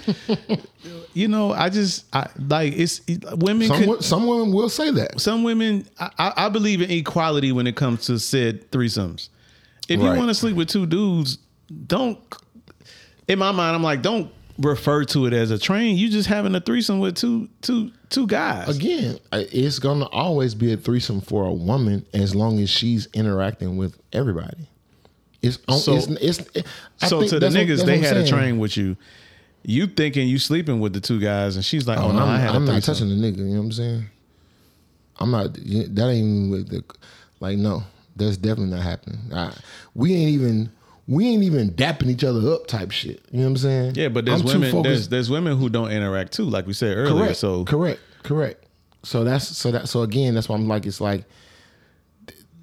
[1.13, 3.01] you know, I just I like it's
[3.33, 3.67] women.
[3.67, 7.67] some could- some women will say that some women I, I believe in equality when
[7.67, 9.29] it comes to said threesomes.
[9.87, 11.37] If you want to sleep with two dudes,
[11.87, 12.17] don't.
[13.27, 15.97] In my mind, I'm like, don't refer to it as a train.
[15.97, 18.75] You just having a threesome with two two two guys.
[18.77, 23.75] again it's gonna always be a threesome for a woman as long as she's interacting
[23.77, 24.69] with everybody
[25.41, 26.39] it's on So- it's, it's
[27.01, 28.95] I so think to the what- niggas, they what I'm had a train with you.
[29.67, 32.29] You thinking you sleeping with the two guys, and she's like, "Oh, Oh, no, I'm,
[32.29, 33.37] I had a I'm not touching the nigga.
[33.37, 34.05] You know what I'm saying?
[35.17, 35.53] I'm not.
[35.53, 36.83] That ain't even with the.
[37.39, 37.83] Like, no,
[38.15, 39.19] that's definitely not happening.
[39.33, 39.53] I,
[39.93, 40.71] we ain't even.
[41.07, 43.23] We ain't even dapping each other up type shit.
[43.31, 43.95] You know what I'm saying?
[43.95, 44.81] Yeah, but there's I'm women.
[44.81, 47.25] There's there's women who don't interact too, like we said earlier.
[47.25, 47.37] correct.
[47.37, 47.99] So correct.
[48.23, 48.65] Correct.
[49.03, 51.25] So that's so that so again that's why I'm like it's like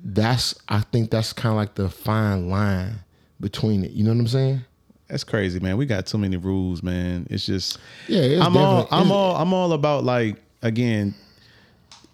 [0.05, 3.01] that's I think that's kind of like the fine line
[3.41, 3.93] between it.
[3.93, 4.65] You know what I'm saying?
[5.13, 5.77] That's crazy, man.
[5.77, 7.27] We got too many rules, man.
[7.29, 7.77] It's just
[8.09, 11.15] Yeah, it's I'm all I'm it's- all I'm all about like again,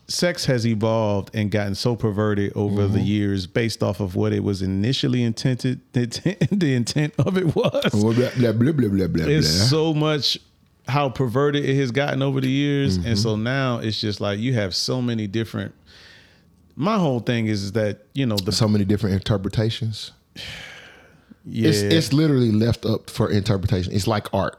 [0.09, 2.95] sex has evolved and gotten so perverted over Mm-hmm.
[2.95, 7.39] the years based off of what it was initially intended the intent, the intent of
[7.39, 7.91] it was.
[7.93, 9.07] Blah blah blah blah blah blah.
[9.07, 9.25] blah.
[9.27, 10.37] It's so much
[10.89, 12.99] how perverted it has gotten over the years.
[12.99, 13.09] Mm-hmm.
[13.11, 15.73] And so now it's just like you have so many different
[16.75, 20.11] my whole thing is that, you know, the so many different interpretations.
[21.45, 21.69] Yeah.
[21.69, 23.93] It's it's literally left up for interpretation.
[23.93, 24.59] It's like art.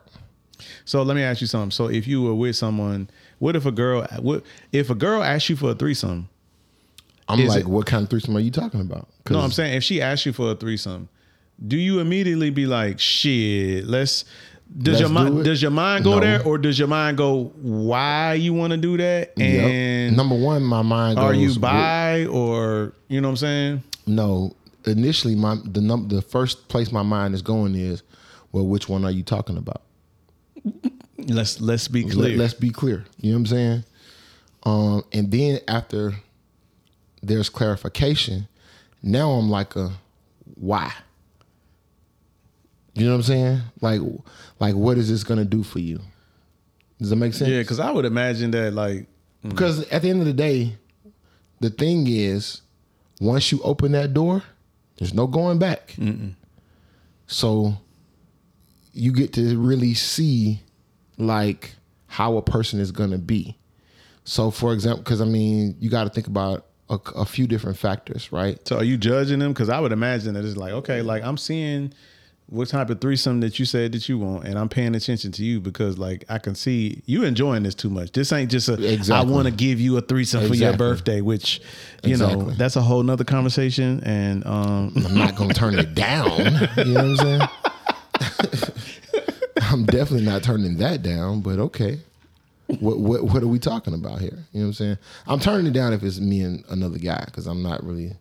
[0.86, 1.72] So let me ask you something.
[1.72, 3.10] So if you were with someone,
[3.40, 6.30] what if a girl what if a girl asked you for a threesome?
[7.28, 9.08] I'm like, it- what kind of threesome are you talking about?
[9.30, 11.10] No, I'm saying if she asked you for a threesome,
[11.68, 14.26] do you immediately be like, shit, let's
[14.78, 15.44] does Let's your mind it?
[15.44, 16.20] does your mind go No.
[16.20, 19.34] there or does your mind go why you want to do that?
[19.38, 19.64] Yep.
[19.66, 21.18] And number one, my mind.
[21.20, 23.84] are goes you with- bi or you know what I'm saying?
[24.08, 24.56] No,
[24.86, 28.04] initially, my the num the first place my mind is going is,
[28.52, 29.84] well, which one are you talking about?
[31.18, 32.38] Let's let's be clear.
[32.38, 33.06] let's be clear.
[33.18, 33.84] You know what I'm saying?
[34.64, 36.14] Um, and then after
[37.22, 38.48] there's clarification,
[39.04, 39.92] now I'm like a
[40.56, 40.94] why.
[42.94, 43.62] You know what I'm saying?
[43.82, 44.02] Like,
[44.60, 46.00] like what is this gonna do for you?
[47.00, 47.50] Does that make sense?
[47.50, 49.08] yeah, because I would imagine that like
[49.44, 50.76] Because at the end of the day,
[51.60, 52.62] the thing is,
[53.20, 54.44] once you open that door,
[55.00, 55.96] there's no going back.
[57.28, 57.74] So
[58.94, 60.62] you get to really see
[61.18, 61.76] like
[62.08, 63.58] how a person is going to be.
[64.26, 67.78] So, for example, because I mean, you got to think about a, a few different
[67.78, 68.60] factors, right?
[68.68, 69.54] So are you judging them?
[69.54, 71.94] Because I would imagine that it's like, okay, like I'm seeing
[72.50, 75.46] what type of threesome that you said that you want, and I'm paying attention to
[75.46, 78.12] you because like I can see you enjoying this too much.
[78.12, 79.14] This ain't just a Exactly.
[79.14, 81.62] I want to give you a threesome for your birthday, which
[82.04, 84.02] you know that's a whole nother conversation.
[84.04, 86.40] And um, I'm not going to turn it down.
[86.78, 87.42] You know what I'm saying?
[89.62, 92.00] I'm definitely not turning that down, but okay.
[92.80, 94.46] What what what are we talking about here?
[94.54, 94.98] You know what I'm saying?
[95.28, 98.14] I'm turning it down if it's me and another guy because I'm not really.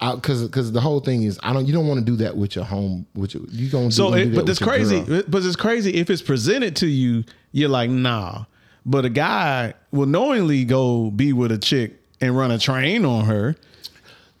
[0.00, 2.54] Because because the whole thing is I don't you don't want to do that with
[2.54, 5.00] your home with your you gonna so, do, it, but it's crazy.
[5.26, 8.44] But it's crazy if it's presented to you, you're like, nah.
[8.84, 13.24] But a guy will knowingly go be with a chick and run a train on
[13.24, 13.56] her.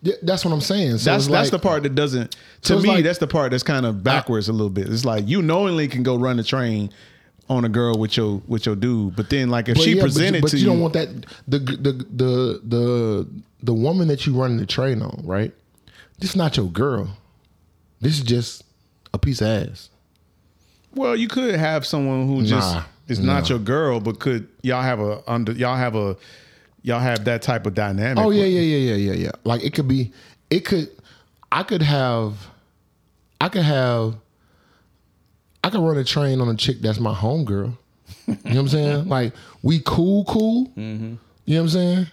[0.02, 0.98] Yeah, that's what I'm saying.
[0.98, 2.36] So that's that's like- the part that doesn't.
[2.62, 4.88] To it's me, like- that's the part that's kind of backwards a little bit.
[4.88, 6.90] It's like you knowingly can go run a train
[7.48, 9.96] on a girl with your with your dude, but then like if she yeah, but
[9.96, 11.08] you- presented but to you, you, don't want that
[11.48, 13.28] the the the the
[13.62, 15.52] the woman that you running the train on, right?
[16.18, 17.16] This is not your girl.
[18.00, 18.64] This is just
[19.12, 19.90] a piece of ass.
[20.94, 24.82] well, you could have someone who just Nah, is not your girl, but could y'all
[24.82, 26.16] have a under y'all have a
[26.82, 28.22] y'all have that type of dynamic?
[28.24, 29.30] Oh yeah, yeah, yeah, yeah, yeah, yeah.
[29.44, 30.12] Like it could be,
[30.48, 30.88] it could,
[31.52, 32.34] I could have,
[33.40, 34.14] I could have,
[35.62, 37.76] I could run a train on a chick that's my homegirl.
[38.26, 39.04] You know what I'm saying?
[39.08, 39.32] Like
[39.62, 40.66] we cool, cool.
[40.68, 41.14] Mm-hmm.
[41.44, 42.06] You know what I'm saying?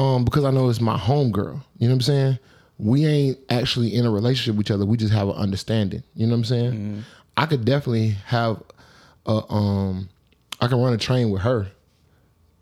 [0.00, 1.62] Um, because I know it's my homegirl.
[1.78, 2.38] You know what I'm saying?
[2.78, 4.86] We ain't actually in a relationship with each other.
[4.86, 6.02] We just have an understanding.
[6.14, 6.72] You know what I'm saying?
[6.72, 7.00] Mm-hmm.
[7.36, 8.62] I could definitely have
[9.26, 10.08] a um,
[10.60, 11.70] I can run a train with her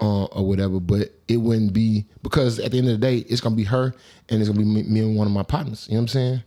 [0.00, 3.40] uh, or whatever, but it wouldn't be because at the end of the day, it's
[3.40, 3.94] gonna be her
[4.28, 5.86] and it's gonna be me, me and one of my partners.
[5.88, 6.42] You know what I'm saying?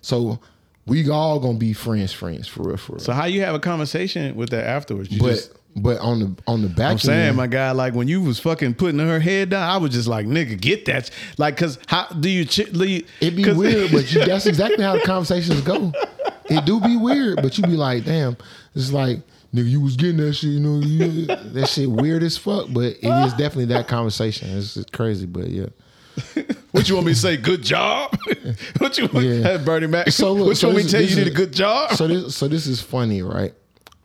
[0.00, 0.40] So
[0.86, 3.00] we all gonna be friends, friends for real, for real.
[3.00, 5.10] So how you have a conversation with that afterwards?
[5.10, 7.94] You but just but on the on the back I'm saying, end, my guy, like
[7.94, 11.10] when you was fucking putting her head down, I was just like, nigga, get that.
[11.38, 12.44] Like, cause how do you?
[12.44, 15.92] Ch- you It'd be weird, but you, that's exactly how the conversations go.
[16.46, 18.36] It do be weird, but you be like, damn,
[18.74, 19.18] it's like,
[19.54, 22.96] nigga, you was getting that shit, you know, you, that shit weird as fuck, but
[23.00, 24.56] it is definitely that conversation.
[24.56, 25.66] It's, it's crazy, but yeah.
[26.72, 27.36] what you want me to say?
[27.36, 28.18] Good job.
[28.78, 29.26] what you want?
[29.26, 29.58] Yeah.
[29.58, 30.10] Bernie Mac.
[30.10, 31.08] So look, what you so want me to tell you?
[31.08, 31.92] You did a good job.
[31.92, 33.54] So this, so this is funny, right?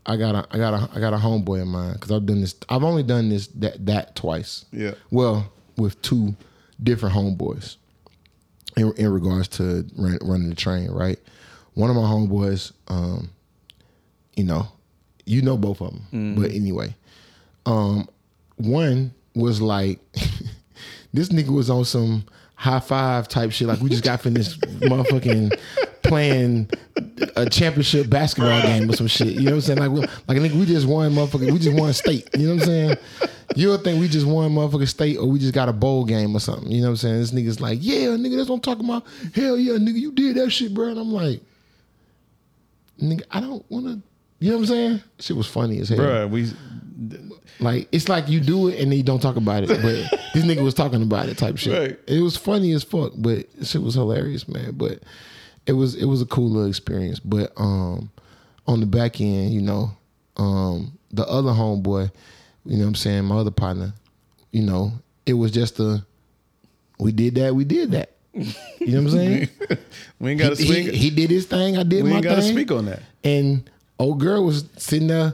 [0.06, 2.41] I got a, I got a, I got a homeboy of mine because I've done
[2.41, 2.56] this.
[2.70, 4.66] I've only done this that that twice.
[4.72, 4.93] Yeah.
[5.12, 6.36] Well, with two
[6.82, 7.78] different homeboys.
[8.78, 11.18] In, in regards to run, running the train, right?
[11.76, 13.30] One of my homeboys, um,
[14.36, 14.68] you know,
[15.26, 16.93] you know both of them, but anyway,
[17.66, 18.10] um,
[18.58, 19.99] one was like,
[21.14, 22.26] this nigga was on some
[22.56, 23.68] high five type shit.
[23.70, 25.58] Like we just got finished motherfucking
[26.08, 26.70] playing
[27.36, 29.28] a championship basketball game or some shit.
[29.28, 29.80] You know what I'm saying?
[29.80, 32.28] Like, we, like nigga, we just won motherfucking, we just won state.
[32.38, 32.97] You know what I'm saying?
[33.56, 36.39] You'll think we just won motherfucking state or we just got a bowl game or
[36.39, 36.72] something.
[36.72, 37.20] You know what I'm saying?
[37.20, 39.06] This nigga's like, yeah, nigga, that's what I'm talking about.
[39.34, 40.88] Hell yeah, nigga, you did that shit, bro.
[40.88, 41.41] And I'm like,
[43.01, 44.01] nigga, I don't want to.
[44.39, 45.03] You know what I'm saying?
[45.20, 45.97] Shit was funny as hell.
[45.97, 46.51] Bro, we
[47.60, 50.43] Like it's like you do it and then you don't talk about it, but this
[50.43, 51.74] nigga was talking about it type shit.
[51.76, 51.99] Right.
[52.08, 54.74] It was funny as fuck, but shit was hilarious, man.
[54.74, 54.99] But
[55.68, 57.20] it was it was a cool little experience.
[57.20, 58.09] But um,
[58.68, 59.91] on the back end, you know,
[60.38, 62.11] um, the other homeboy,
[62.66, 63.93] you know, what I'm saying my other partner,
[64.51, 64.91] you know,
[65.26, 66.05] it was just a
[66.99, 68.11] we did that, we did that.
[68.34, 68.43] You
[68.88, 69.49] know what I'm saying?
[70.20, 70.91] We ain't got to speak.
[70.91, 72.51] he, he did his thing, I did we my ain't got to thing.
[72.53, 73.01] speak on that.
[73.24, 75.34] And old girl was sitting there,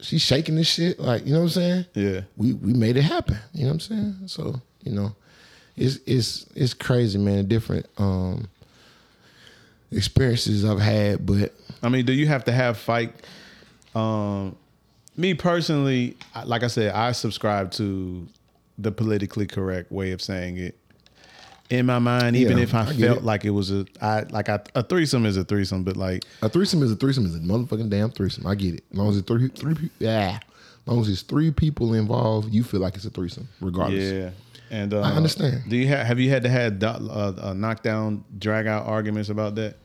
[0.00, 1.86] she's shaking this shit, like you know what I'm saying?
[1.94, 2.20] Yeah.
[2.36, 3.38] We we made it happen.
[3.52, 4.14] You know what I'm saying?
[4.26, 5.14] So you know,
[5.76, 7.46] it's it's it's crazy, man.
[7.46, 8.48] Different um
[9.96, 13.12] experiences I've had, but I mean, do you have to have fight?
[13.94, 14.56] Um,
[15.16, 18.26] me personally, like I said, I subscribe to
[18.78, 20.76] the politically correct way of saying it.
[21.70, 23.24] In my mind, even Yeah, if I, I felt it.
[23.24, 26.48] like it was a, I like I, a threesome is a threesome, but like a
[26.48, 28.46] threesome is a threesome is a motherfucking damn threesome.
[28.46, 28.84] I get it.
[28.92, 30.40] As long as it's three three people, yeah.
[30.42, 34.12] As long as it's three people involved, you feel like it's a threesome, regardless.
[34.12, 34.30] yeah.
[34.70, 35.62] And uh, I understand.
[35.68, 36.98] Do you have have you had to had uh,
[37.40, 39.76] uh, knockdown, drag out arguments about that?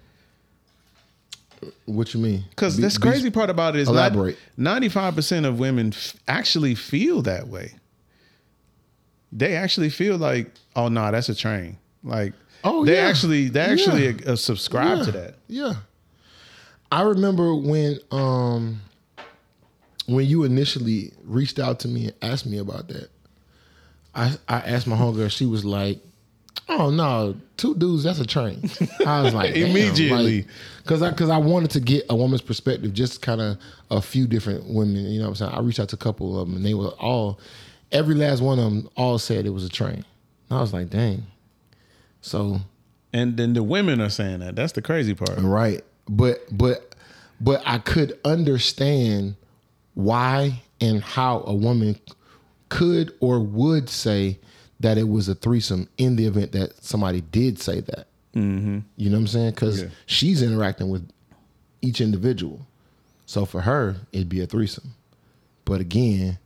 [1.85, 2.45] What you mean?
[2.51, 4.37] Because Be- this be- crazy part about it is Elaborate.
[4.57, 7.73] ninety five percent of women f- actually feel that way.
[9.31, 11.77] They actually feel like, oh no, that's a train.
[12.03, 12.33] Like,
[12.63, 13.07] Oh, they yeah.
[13.07, 14.31] actually they actually Yeah.
[14.31, 15.35] uh, subscribe to that.
[15.47, 15.75] Yeah.
[16.91, 18.81] I remember when um
[20.07, 23.09] when you initially reached out to me and asked me about that.
[24.15, 25.99] I I asked my homegirl, she was like,
[26.67, 28.69] Oh no, two dudes, that's a train.
[29.05, 30.37] I was like, Immediately.
[30.43, 30.47] like,
[30.85, 33.57] Cause I cause I wanted to get a woman's perspective, just kind of
[33.91, 35.51] a few different women, you know what I'm saying?
[35.51, 37.39] I reached out to a couple of them and they were all
[37.91, 40.03] every last one of them all said it was a train.
[40.49, 41.23] And I was like, dang.
[42.21, 42.59] So
[43.13, 44.55] And then the women are saying that.
[44.55, 45.37] That's the crazy part.
[45.39, 45.83] Right.
[46.07, 46.95] But but
[47.41, 49.35] but I could understand
[49.93, 51.97] why and how a woman
[52.69, 54.39] could or would say
[54.79, 58.07] that it was a threesome in the event that somebody did say that.
[58.35, 58.79] Mm-hmm.
[58.97, 59.49] You know what I'm saying?
[59.51, 59.87] Because Yeah.
[60.05, 61.07] she's interacting with
[61.81, 62.65] each individual.
[63.25, 64.93] So for her, it'd be a threesome.
[65.65, 66.37] But again,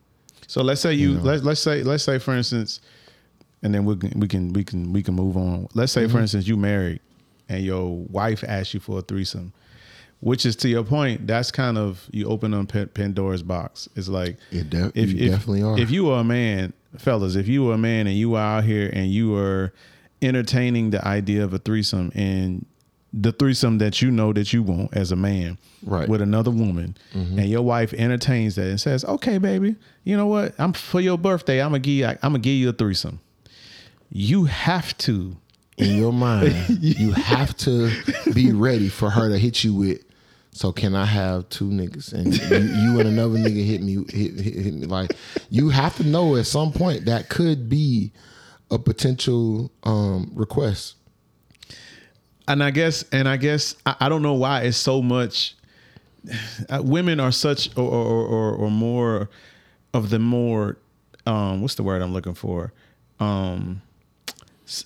[0.47, 2.81] So let's say you let's let's say let's say for instance,
[3.61, 5.67] and then we can we can we can we can move on.
[5.73, 6.11] Let's say Mm-hmm.
[6.11, 6.99] for instance you married
[7.49, 9.53] and your wife asks you for a threesome,
[10.19, 11.27] which is to your point.
[11.27, 13.87] That's kind of you open up Pandora's box.
[13.95, 15.77] It's like It de- you definitely are.
[15.79, 18.63] If you are a man, fellas, if you were a man and you are out
[18.63, 19.73] here and you are
[20.21, 22.65] entertaining the idea of a threesome and
[23.11, 26.07] the threesome that you know that you want as a man Right.
[26.07, 27.37] with another woman mm-hmm.
[27.37, 29.75] and your wife entertains that and says okay baby
[30.05, 32.69] you know what i'm for your birthday i'm gonna give you i'm gonna give you
[32.69, 33.19] a threesome
[34.09, 35.35] you have to
[35.77, 37.91] in your mind, you have to
[38.33, 40.03] be ready for her to hit you with.
[40.55, 44.39] So can I have two niggas and you, you and another nigga hit me hit,
[44.39, 45.11] hit, hit me like
[45.49, 48.11] you have to know at some point that could be
[48.69, 50.95] a potential um request.
[52.47, 55.55] and I guess and I guess I, I don't know why it's so much.
[56.69, 59.29] Uh, women are such or or, or or more
[59.93, 60.77] of the more
[61.25, 62.71] um what's the word I'm looking for
[63.19, 63.81] um
[64.65, 64.85] s-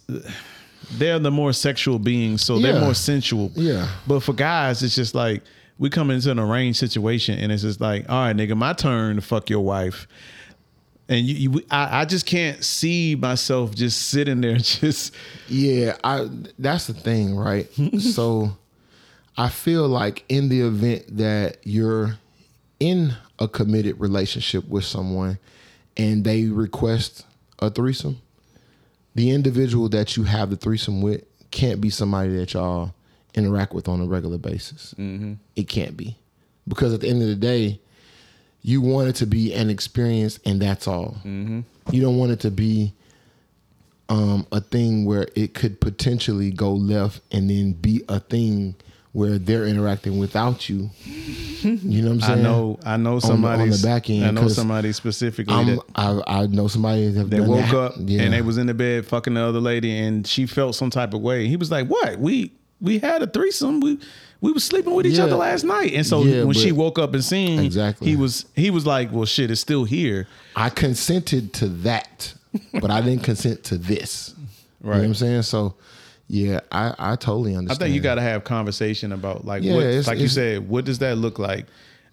[0.91, 3.87] they're the more sexual beings so they're more sensual Yeah.
[4.07, 5.43] but for guys it's just like
[5.79, 9.15] we come into an arranged situation and it's just like all right nigga my turn
[9.17, 10.07] to fuck your wife
[11.09, 15.13] and you, you I, I just can't see myself just sitting there just
[15.47, 16.27] Yeah, I
[16.59, 17.67] that's the thing, right?
[17.99, 18.57] so
[19.37, 22.17] I feel like in the event that you're
[22.79, 25.37] in a committed relationship with someone
[25.95, 27.25] and they request
[27.59, 28.19] a threesome,
[29.17, 32.93] the individual that you have the threesome with can't be somebody that y'all
[33.33, 34.93] interact with on a regular basis.
[35.55, 36.15] It can't be.
[36.67, 37.79] Because at the end of the day,
[38.61, 41.17] you want it to be an experience and that's all.
[41.91, 42.93] You don't want it to be
[44.07, 48.75] um, a thing where it could potentially go left and then be a thing
[49.13, 50.89] where they're interacting without you.
[51.63, 54.47] You know what I'm I know I know somebody on the back end, I know
[54.47, 57.75] somebody specifically I'm, that I, I know somebody that done woke that.
[57.75, 58.21] up Yeah.
[58.23, 61.13] and they was in the bed fucking the other lady, and she felt some type
[61.13, 61.47] of way.
[61.47, 62.19] He was like, "What?
[62.19, 63.79] We we had a threesome.
[63.79, 63.97] We
[64.39, 65.23] we was sleeping with each Yeah.
[65.23, 68.07] other last night." And so Yeah, when she woke up and seen, Exactly.
[68.07, 72.33] he was he was like, "Well, shit, it's still here." I consented to that,
[72.73, 74.33] but I didn't consent to this.
[74.37, 74.97] You know Right.
[74.99, 75.41] what I'm saying?
[75.41, 75.73] So,
[76.27, 77.81] yeah, I, I totally understand.
[77.81, 80.67] I think you got to have conversation about like Yeah, what, it's- like you said,
[80.67, 81.65] what does that look like?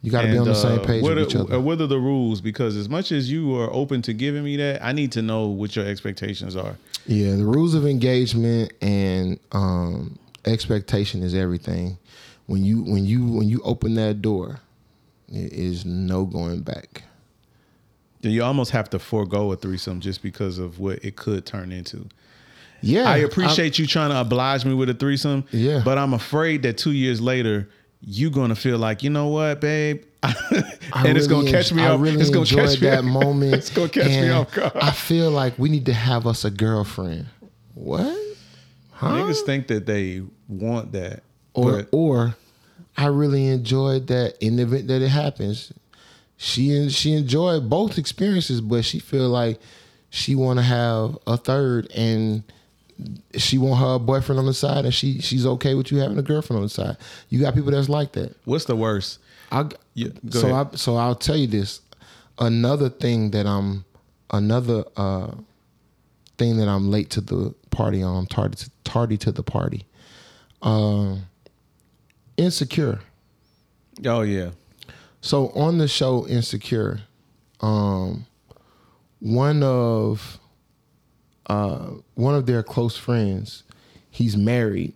[0.03, 1.55] You gotta be on the same page what with are, each other.
[1.55, 2.43] uh, What are the rules?
[2.43, 5.47] Because as much as you are open to giving me that, I need to know
[5.47, 6.77] what your expectations are.
[7.07, 11.97] Yeah, the rules of engagement and um, expectation is everything.
[12.45, 14.61] When you when you when you open that door,
[15.33, 17.05] it is no going back.
[18.21, 22.09] you almost have to forego a threesome just because of what it could turn into.
[22.81, 25.45] Yeah, I appreciate you trying to oblige me with a threesome.
[25.51, 25.81] Yeah.
[25.85, 27.69] But I'm afraid that two years later,
[28.03, 30.03] you're gonna feel like, you know what, babe?
[30.23, 30.35] I
[31.07, 32.01] and it's gonna catch en- me I off.
[32.01, 33.55] really it's gonna catch me that off- moment.
[33.55, 34.73] It's gonna catch me off guard.
[34.77, 37.27] I feel like we need to have us a girlfriend.
[37.75, 38.17] What?
[38.93, 39.09] Huh?
[39.09, 41.23] Niggas think that they want that.
[41.55, 42.37] or or
[42.97, 45.73] I really enjoyed that in the event that it happens.
[46.37, 49.59] She and she enjoyed both experiences, but she feel like
[50.11, 52.45] she want to have a third, and
[53.37, 56.23] she want her boyfriend on the side, and she she's okay with you having a
[56.23, 56.97] girlfriend on the side.
[57.29, 58.37] You got people that's like that.
[58.45, 59.19] what's the worst?
[59.51, 60.69] I Yeah, go so ahead.
[60.73, 61.81] I so I'll tell you this.
[62.39, 63.85] Another thing that I'm
[64.31, 65.33] another uh
[66.39, 68.17] thing that I'm late to the party on.
[68.17, 69.87] I'm tardy to, tardy to the party.
[70.63, 71.27] Um,
[72.37, 73.01] insecure.
[74.05, 74.51] Oh yeah.
[75.21, 77.01] So on the show Insecure,
[77.61, 78.27] um,
[79.21, 80.39] one of
[81.47, 83.63] uh, one of their close friends,
[84.11, 84.95] he's married,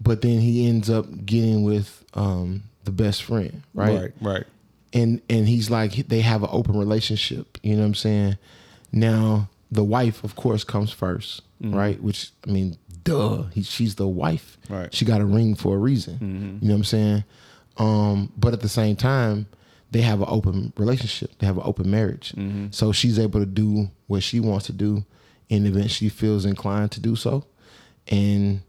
[0.00, 4.00] but then he ends up getting with um, the best friend, right?
[4.00, 4.12] Right.
[4.20, 4.44] Right.
[4.92, 8.38] and and he's like they have an open relationship you know what i'm saying?
[8.92, 12.00] Now the wife of course comes 1st right?
[12.02, 14.56] Which i mean duh he, she's the wife.
[14.70, 14.92] Right.
[14.94, 17.24] she got a ring for a reason you know what i'm saying?
[17.76, 19.46] Um but at the same time
[19.90, 21.30] they have an open relationship.
[21.38, 22.32] They have an open marriage.
[22.70, 25.04] So she's able to do what she wants to do
[25.48, 27.44] in the event she feels inclined to do so
[28.08, 28.60] and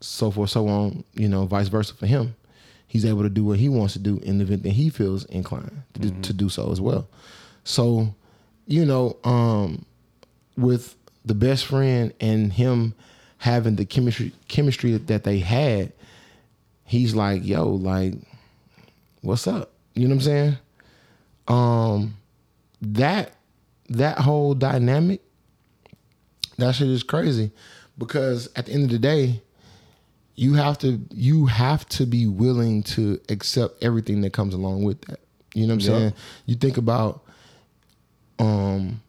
[0.00, 2.34] so forth, so on, you know, vice versa for him.
[2.86, 5.24] He's able to do what he wants to do in the event that he feels
[5.26, 7.08] inclined to, do, to do so as well.
[7.64, 8.14] So,
[8.66, 9.84] you know, um,
[10.56, 10.94] with
[11.24, 12.94] the best friend and him
[13.38, 15.92] having the chemistry chemistry that they had,
[16.84, 18.14] he's like, yo, like,
[19.22, 19.72] what's up?
[19.94, 20.56] You know what I'm saying?
[21.48, 22.16] Um,
[22.80, 23.32] that
[23.88, 25.20] that whole dynamic,
[26.58, 27.50] that shit is crazy
[27.98, 29.42] because at the end of the day,
[30.36, 35.00] you have to you have to be willing to accept everything that comes along with
[35.02, 35.20] that.
[35.54, 36.00] You know what I'm Yep.
[36.00, 36.12] saying?
[36.46, 37.22] You think about
[38.38, 39.00] um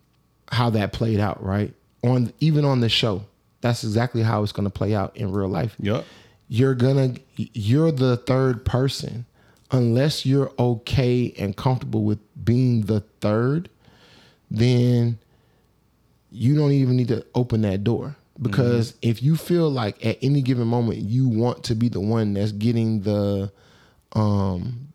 [0.52, 1.74] how that played out, right?
[2.04, 3.24] On even on the show.
[3.62, 5.76] That's exactly how it's going to play out in real life.
[5.80, 6.06] Yup.
[6.48, 7.22] You're going to
[7.60, 9.26] you're the third person
[9.72, 13.68] unless you're okay and comfortable with being the third,
[14.52, 15.18] then
[16.36, 20.42] you don't even need to open that door because if you feel like at any
[20.42, 23.52] given moment you want to be the one that's getting the
[24.14, 24.88] um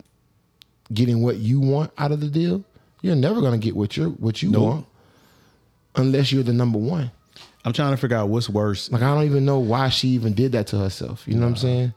[0.93, 2.63] getting what you want out of the deal
[3.03, 4.63] you're never going to get what you're what you Nope.
[4.63, 4.87] want
[5.97, 7.11] unless you're the number one
[7.65, 8.91] I'm trying to figure out what's worse.
[8.91, 11.49] like i don't even know why she even did that to herself you know what
[11.49, 11.95] i'm saying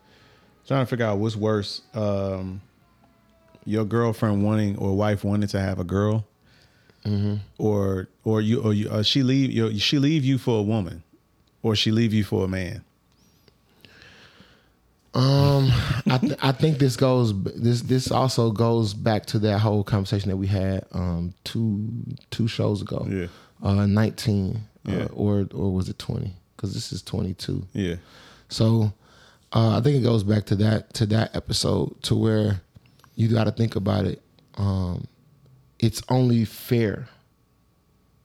[0.65, 1.81] trying to figure out what's worse.
[1.93, 2.61] Um,
[3.65, 6.25] your girlfriend wanting or wife wanting to have a girl,
[7.05, 7.35] Mm-hmm.
[7.57, 11.03] or or you or you, uh, she leave you she leave you for a woman,
[11.61, 12.83] or she leave you for a man.
[15.15, 15.69] Um,
[16.09, 20.29] I th- I think this goes this this also goes back to that whole conversation
[20.29, 21.87] that we had um two
[22.31, 23.05] two shows ago.
[23.09, 23.27] Yeah.
[23.61, 24.61] Uh, nineteen.
[24.85, 25.03] Yeah.
[25.03, 26.33] Uh, or or was it twenty?
[26.55, 27.67] Because this is twenty two.
[27.73, 27.95] Yeah,
[28.49, 28.91] So
[29.53, 32.61] uh, I think it goes back to that to that episode to where
[33.15, 34.21] you got to think about it.
[34.55, 35.07] Um,
[35.83, 37.07] it's only fair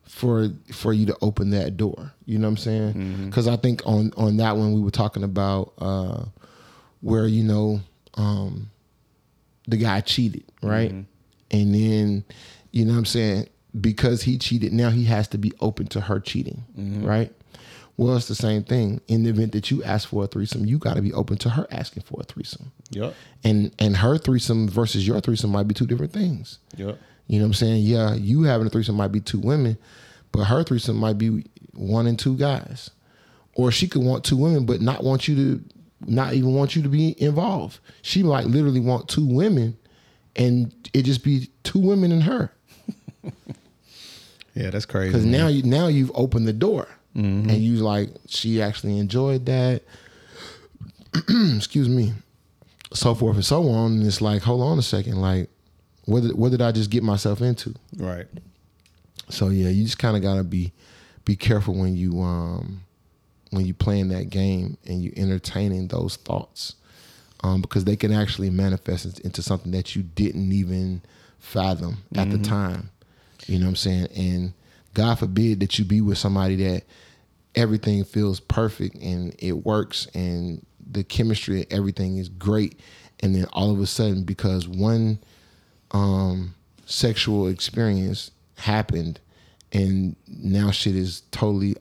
[0.05, 2.13] for for you to open that door.
[2.25, 3.25] You know what I'm saying?
[3.27, 6.25] Because I think on on that one we were talking about uh,
[7.01, 7.81] where you know
[8.15, 8.71] um,
[9.67, 10.93] the guy cheated, right?
[11.51, 12.25] And then
[12.73, 13.49] you know what I'm saying
[13.79, 16.65] because he cheated, now he has to be open to her cheating,
[17.05, 17.33] right?
[17.97, 19.01] Well, it's the same thing.
[19.09, 21.51] In the event that you ask for a threesome, you got to be open to
[21.51, 22.71] her asking for a threesome.
[22.91, 23.13] yep,
[23.45, 26.59] And and her threesome versus your threesome might be two different things.
[26.77, 26.99] yep,
[27.29, 27.83] You know what I'm saying?
[27.83, 29.79] Yeah, you having a threesome might be two women,
[30.33, 32.91] but her threesome might be one and two guys.
[33.55, 35.65] Or she could want two women but not want you to
[36.07, 37.79] not even want you to be involved.
[38.03, 39.77] She might literally want two women
[40.37, 42.53] and it just be two women and her.
[44.55, 44.71] yeah.
[44.71, 45.13] That's crazy.
[45.13, 46.89] Because now you now you've opened the door.
[47.17, 47.51] Mm-hmm.
[47.51, 49.83] And you like, she actually enjoyed that.
[51.57, 52.13] Excuse me.
[52.93, 53.93] So forth and so on.
[53.93, 55.51] And it's like, hold on a second, like,
[56.09, 57.75] what did what did I just get myself into?
[57.99, 58.27] right,
[59.29, 60.73] So yeah, you just kind of gotta be
[61.25, 62.81] be careful when you um
[63.51, 66.75] when you playing that game and you entertaining those thoughts,
[67.45, 71.03] um because they can actually manifest into something that you didn't even
[71.39, 72.91] fathom at the time.
[73.47, 74.09] You know what I'm saying?
[74.17, 74.53] And
[74.95, 76.85] God forbid that you be with somebody that
[77.55, 82.81] everything feels perfect and it works and the chemistry and everything is great,
[83.21, 85.19] and then all of a sudden because one
[85.93, 86.55] um,
[86.87, 89.21] sexual experience happened
[89.73, 91.77] and now shit is totally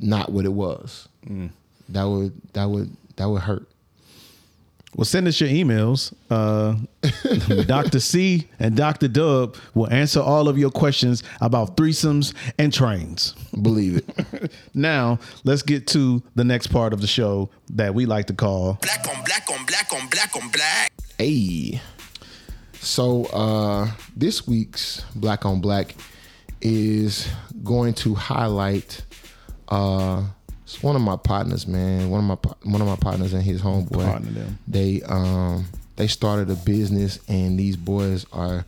[0.00, 1.08] not what it was.
[1.90, 3.68] That would that would that would hurt.
[4.96, 6.14] Well, send us your emails.
[6.30, 6.76] Uh,
[7.66, 8.00] Dr.
[8.00, 9.06] C and Dr.
[9.06, 13.34] DuB will answer all of your questions about threesomes and trains.
[13.60, 14.52] Believe it.
[14.74, 18.78] Now, let's get to the next part of the show that we like to call
[18.80, 20.92] Black on black on black on black on black.
[21.18, 21.80] Hey.
[22.80, 25.94] So uh this week's Black on Black
[26.60, 27.28] is
[27.64, 29.02] going to highlight
[29.68, 30.24] uh
[30.82, 32.10] one of my partners, man.
[32.10, 34.04] One of my one of my partners and his homeboy.
[34.04, 34.58] Partner them.
[34.68, 35.66] They um
[35.96, 38.64] they started a business and these boys are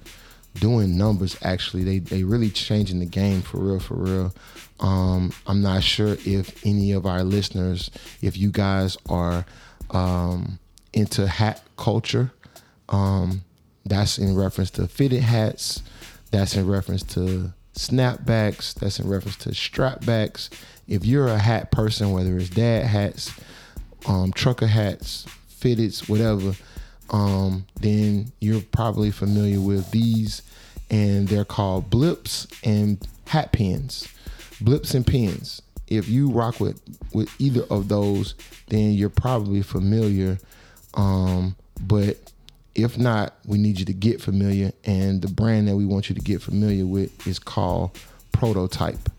[0.55, 1.85] doing numbers actually.
[1.85, 4.35] They they really changing the game for real for real.
[4.81, 7.91] Um I'm not sure if any of our listeners
[8.23, 9.45] if you guys are
[9.91, 10.59] um
[10.93, 12.33] into hat culture.
[12.89, 13.45] Um
[13.85, 15.83] that's in reference to fitted hats.
[16.31, 18.75] That's in reference to snapbacks.
[18.75, 20.49] That's in reference to strapbacks.
[20.87, 23.33] If you're a hat person, whether it's dad hats,
[24.07, 25.27] um, trucker hats,
[25.61, 26.55] fitteds, whatever,
[27.11, 30.43] um, then you're probably familiar with these,
[30.91, 34.09] and they're called blips and hat pins.
[34.61, 35.63] Blips and pins.
[35.89, 36.81] If you rock with
[37.13, 38.35] with either of those,
[38.69, 40.39] then you're probably familiar.
[40.95, 42.33] Um, but
[42.75, 44.73] if not, we need you to get familiar.
[44.85, 47.99] And the brand that we want you to get familiar with is called
[48.33, 49.11] Prototype.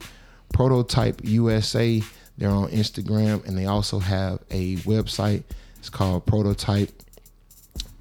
[0.54, 2.02] Prototype USA.
[2.38, 5.44] They're on Instagram and they also have a website.
[5.80, 6.90] It's called Prototype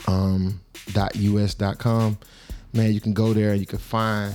[0.07, 0.61] um,
[0.93, 2.19] dot us dot com.
[2.73, 4.35] Man, you can go there and you can find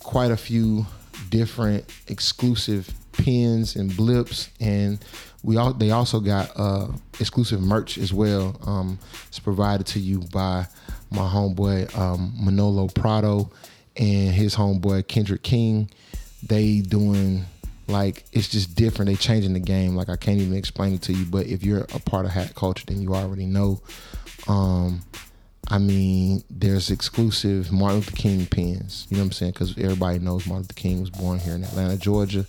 [0.00, 0.86] quite a few
[1.28, 4.98] different exclusive pins and blips and
[5.44, 6.88] we all they also got uh
[7.20, 10.66] exclusive merch as well um it's provided to you by
[11.10, 13.50] my homeboy um manolo prado
[13.96, 15.88] and his homeboy kendrick king
[16.42, 17.44] they doing
[17.86, 21.12] like it's just different they changing the game like i can't even explain it to
[21.12, 23.80] you but if you're a part of hat culture then you already know
[24.48, 25.02] um
[25.68, 29.06] I mean, there's exclusive Martin Luther King pins.
[29.08, 29.52] You know what I'm saying?
[29.52, 32.44] Because everybody knows Martin Luther King was born here in Atlanta, Georgia.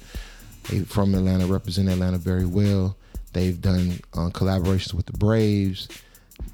[0.70, 2.97] They from Atlanta, represent Atlanta very well.
[3.34, 5.88] They've done uh, collaborations with the Braves.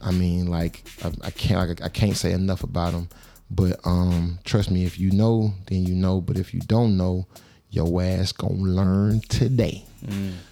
[0.01, 3.09] I mean, like I, I can't like, I can't say enough about them.
[3.49, 6.21] But um, trust me, if you know, then you know.
[6.21, 7.27] But if you don't know,
[7.69, 9.85] your ass gonna learn today.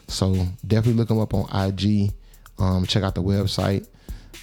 [0.08, 0.34] So
[0.66, 2.12] definitely look them up on IG.
[2.58, 3.88] Um, check out the website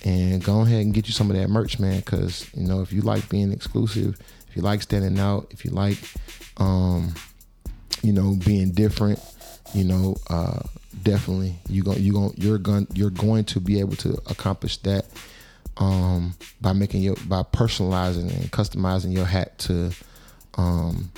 [0.05, 1.99] and go ahead and get you some of that merch, man.
[1.99, 5.71] Because you know, if you like being exclusive, if you like standing out, if you
[5.71, 5.99] like,
[6.57, 7.15] um,
[8.07, 9.21] you know, being different,
[9.75, 10.61] you know, uh,
[11.03, 15.05] definitely you going you going you're going you're going to be able to accomplish that
[15.79, 19.91] um, by making your by personalizing and customizing your hat to,
[20.57, 21.11] um,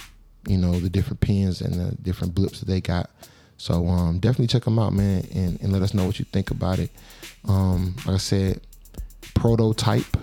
[0.47, 3.11] you know, the different pins and the different blips that they got.
[3.59, 6.51] So um, definitely check them out, man, and, and let us know what you think
[6.51, 6.91] about it.
[7.47, 8.61] Um, like I said,
[9.35, 10.17] prototype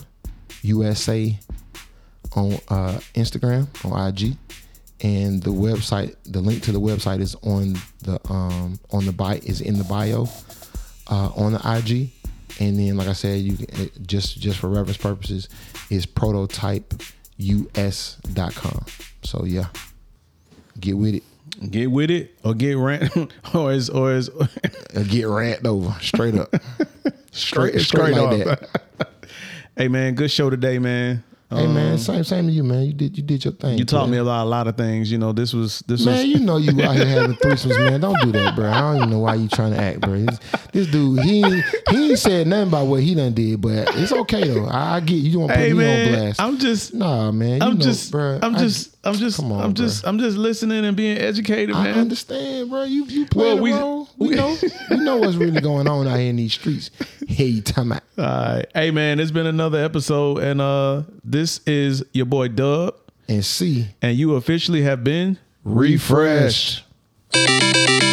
[0.63, 1.37] USA
[2.35, 4.35] on uh, Instagram on IG,
[5.01, 6.15] and the website.
[6.25, 9.83] The link to the website is on the um, on the bio is in the
[9.83, 10.27] bio
[11.09, 12.11] uh, on the IG,
[12.59, 15.49] and then like I said, you can, just just for reference purposes
[15.89, 16.05] is
[17.39, 18.85] prototypeus.com.
[19.23, 19.67] So yeah,
[20.79, 21.23] get with it.
[21.71, 23.11] get with it or get rant
[23.53, 24.47] or is or is Uh,
[25.07, 26.53] get rant over straight up,
[27.31, 28.59] straight straight straight like up.
[28.97, 29.09] that.
[29.77, 31.23] hey man, good show today, man.
[31.51, 32.85] Hey man, Um, same same to you, man.
[32.85, 33.77] You did you did your thing.
[33.77, 34.11] you taught man.
[34.11, 35.11] me about a lot of things.
[35.11, 38.01] You know, this was this Man, was you know you out here having threesomes, man.
[38.01, 38.69] Don't do that, bro.
[38.71, 40.17] I don't even know why you trying to act, bro.
[40.17, 40.39] This,
[40.73, 41.43] this dude, he
[41.91, 44.65] he ain't said nothing about what he done did, but it's okay though.
[44.65, 45.33] I, I get you.
[45.41, 46.41] To put Hey me on blast?
[46.41, 47.61] I'm just nah, man.
[47.61, 48.39] I'm know, just bro.
[48.41, 49.85] I'm just I'm just on, I'm bro.
[49.85, 51.87] just I'm just listening and being educated, man.
[51.95, 52.83] I understand, bro.
[52.83, 54.09] You you play Well, the we- role.
[54.17, 54.57] We, we- know
[54.89, 56.89] we know what's really going on out here in these streets.
[57.27, 58.03] Hey, you talking about?
[58.17, 58.25] All
[58.55, 58.65] right.
[58.73, 62.95] Hey man, it's been another episode and uh this is your boy DuB
[63.27, 66.83] And C, and you officially have been refreshed.
[67.33, 68.04] refreshed.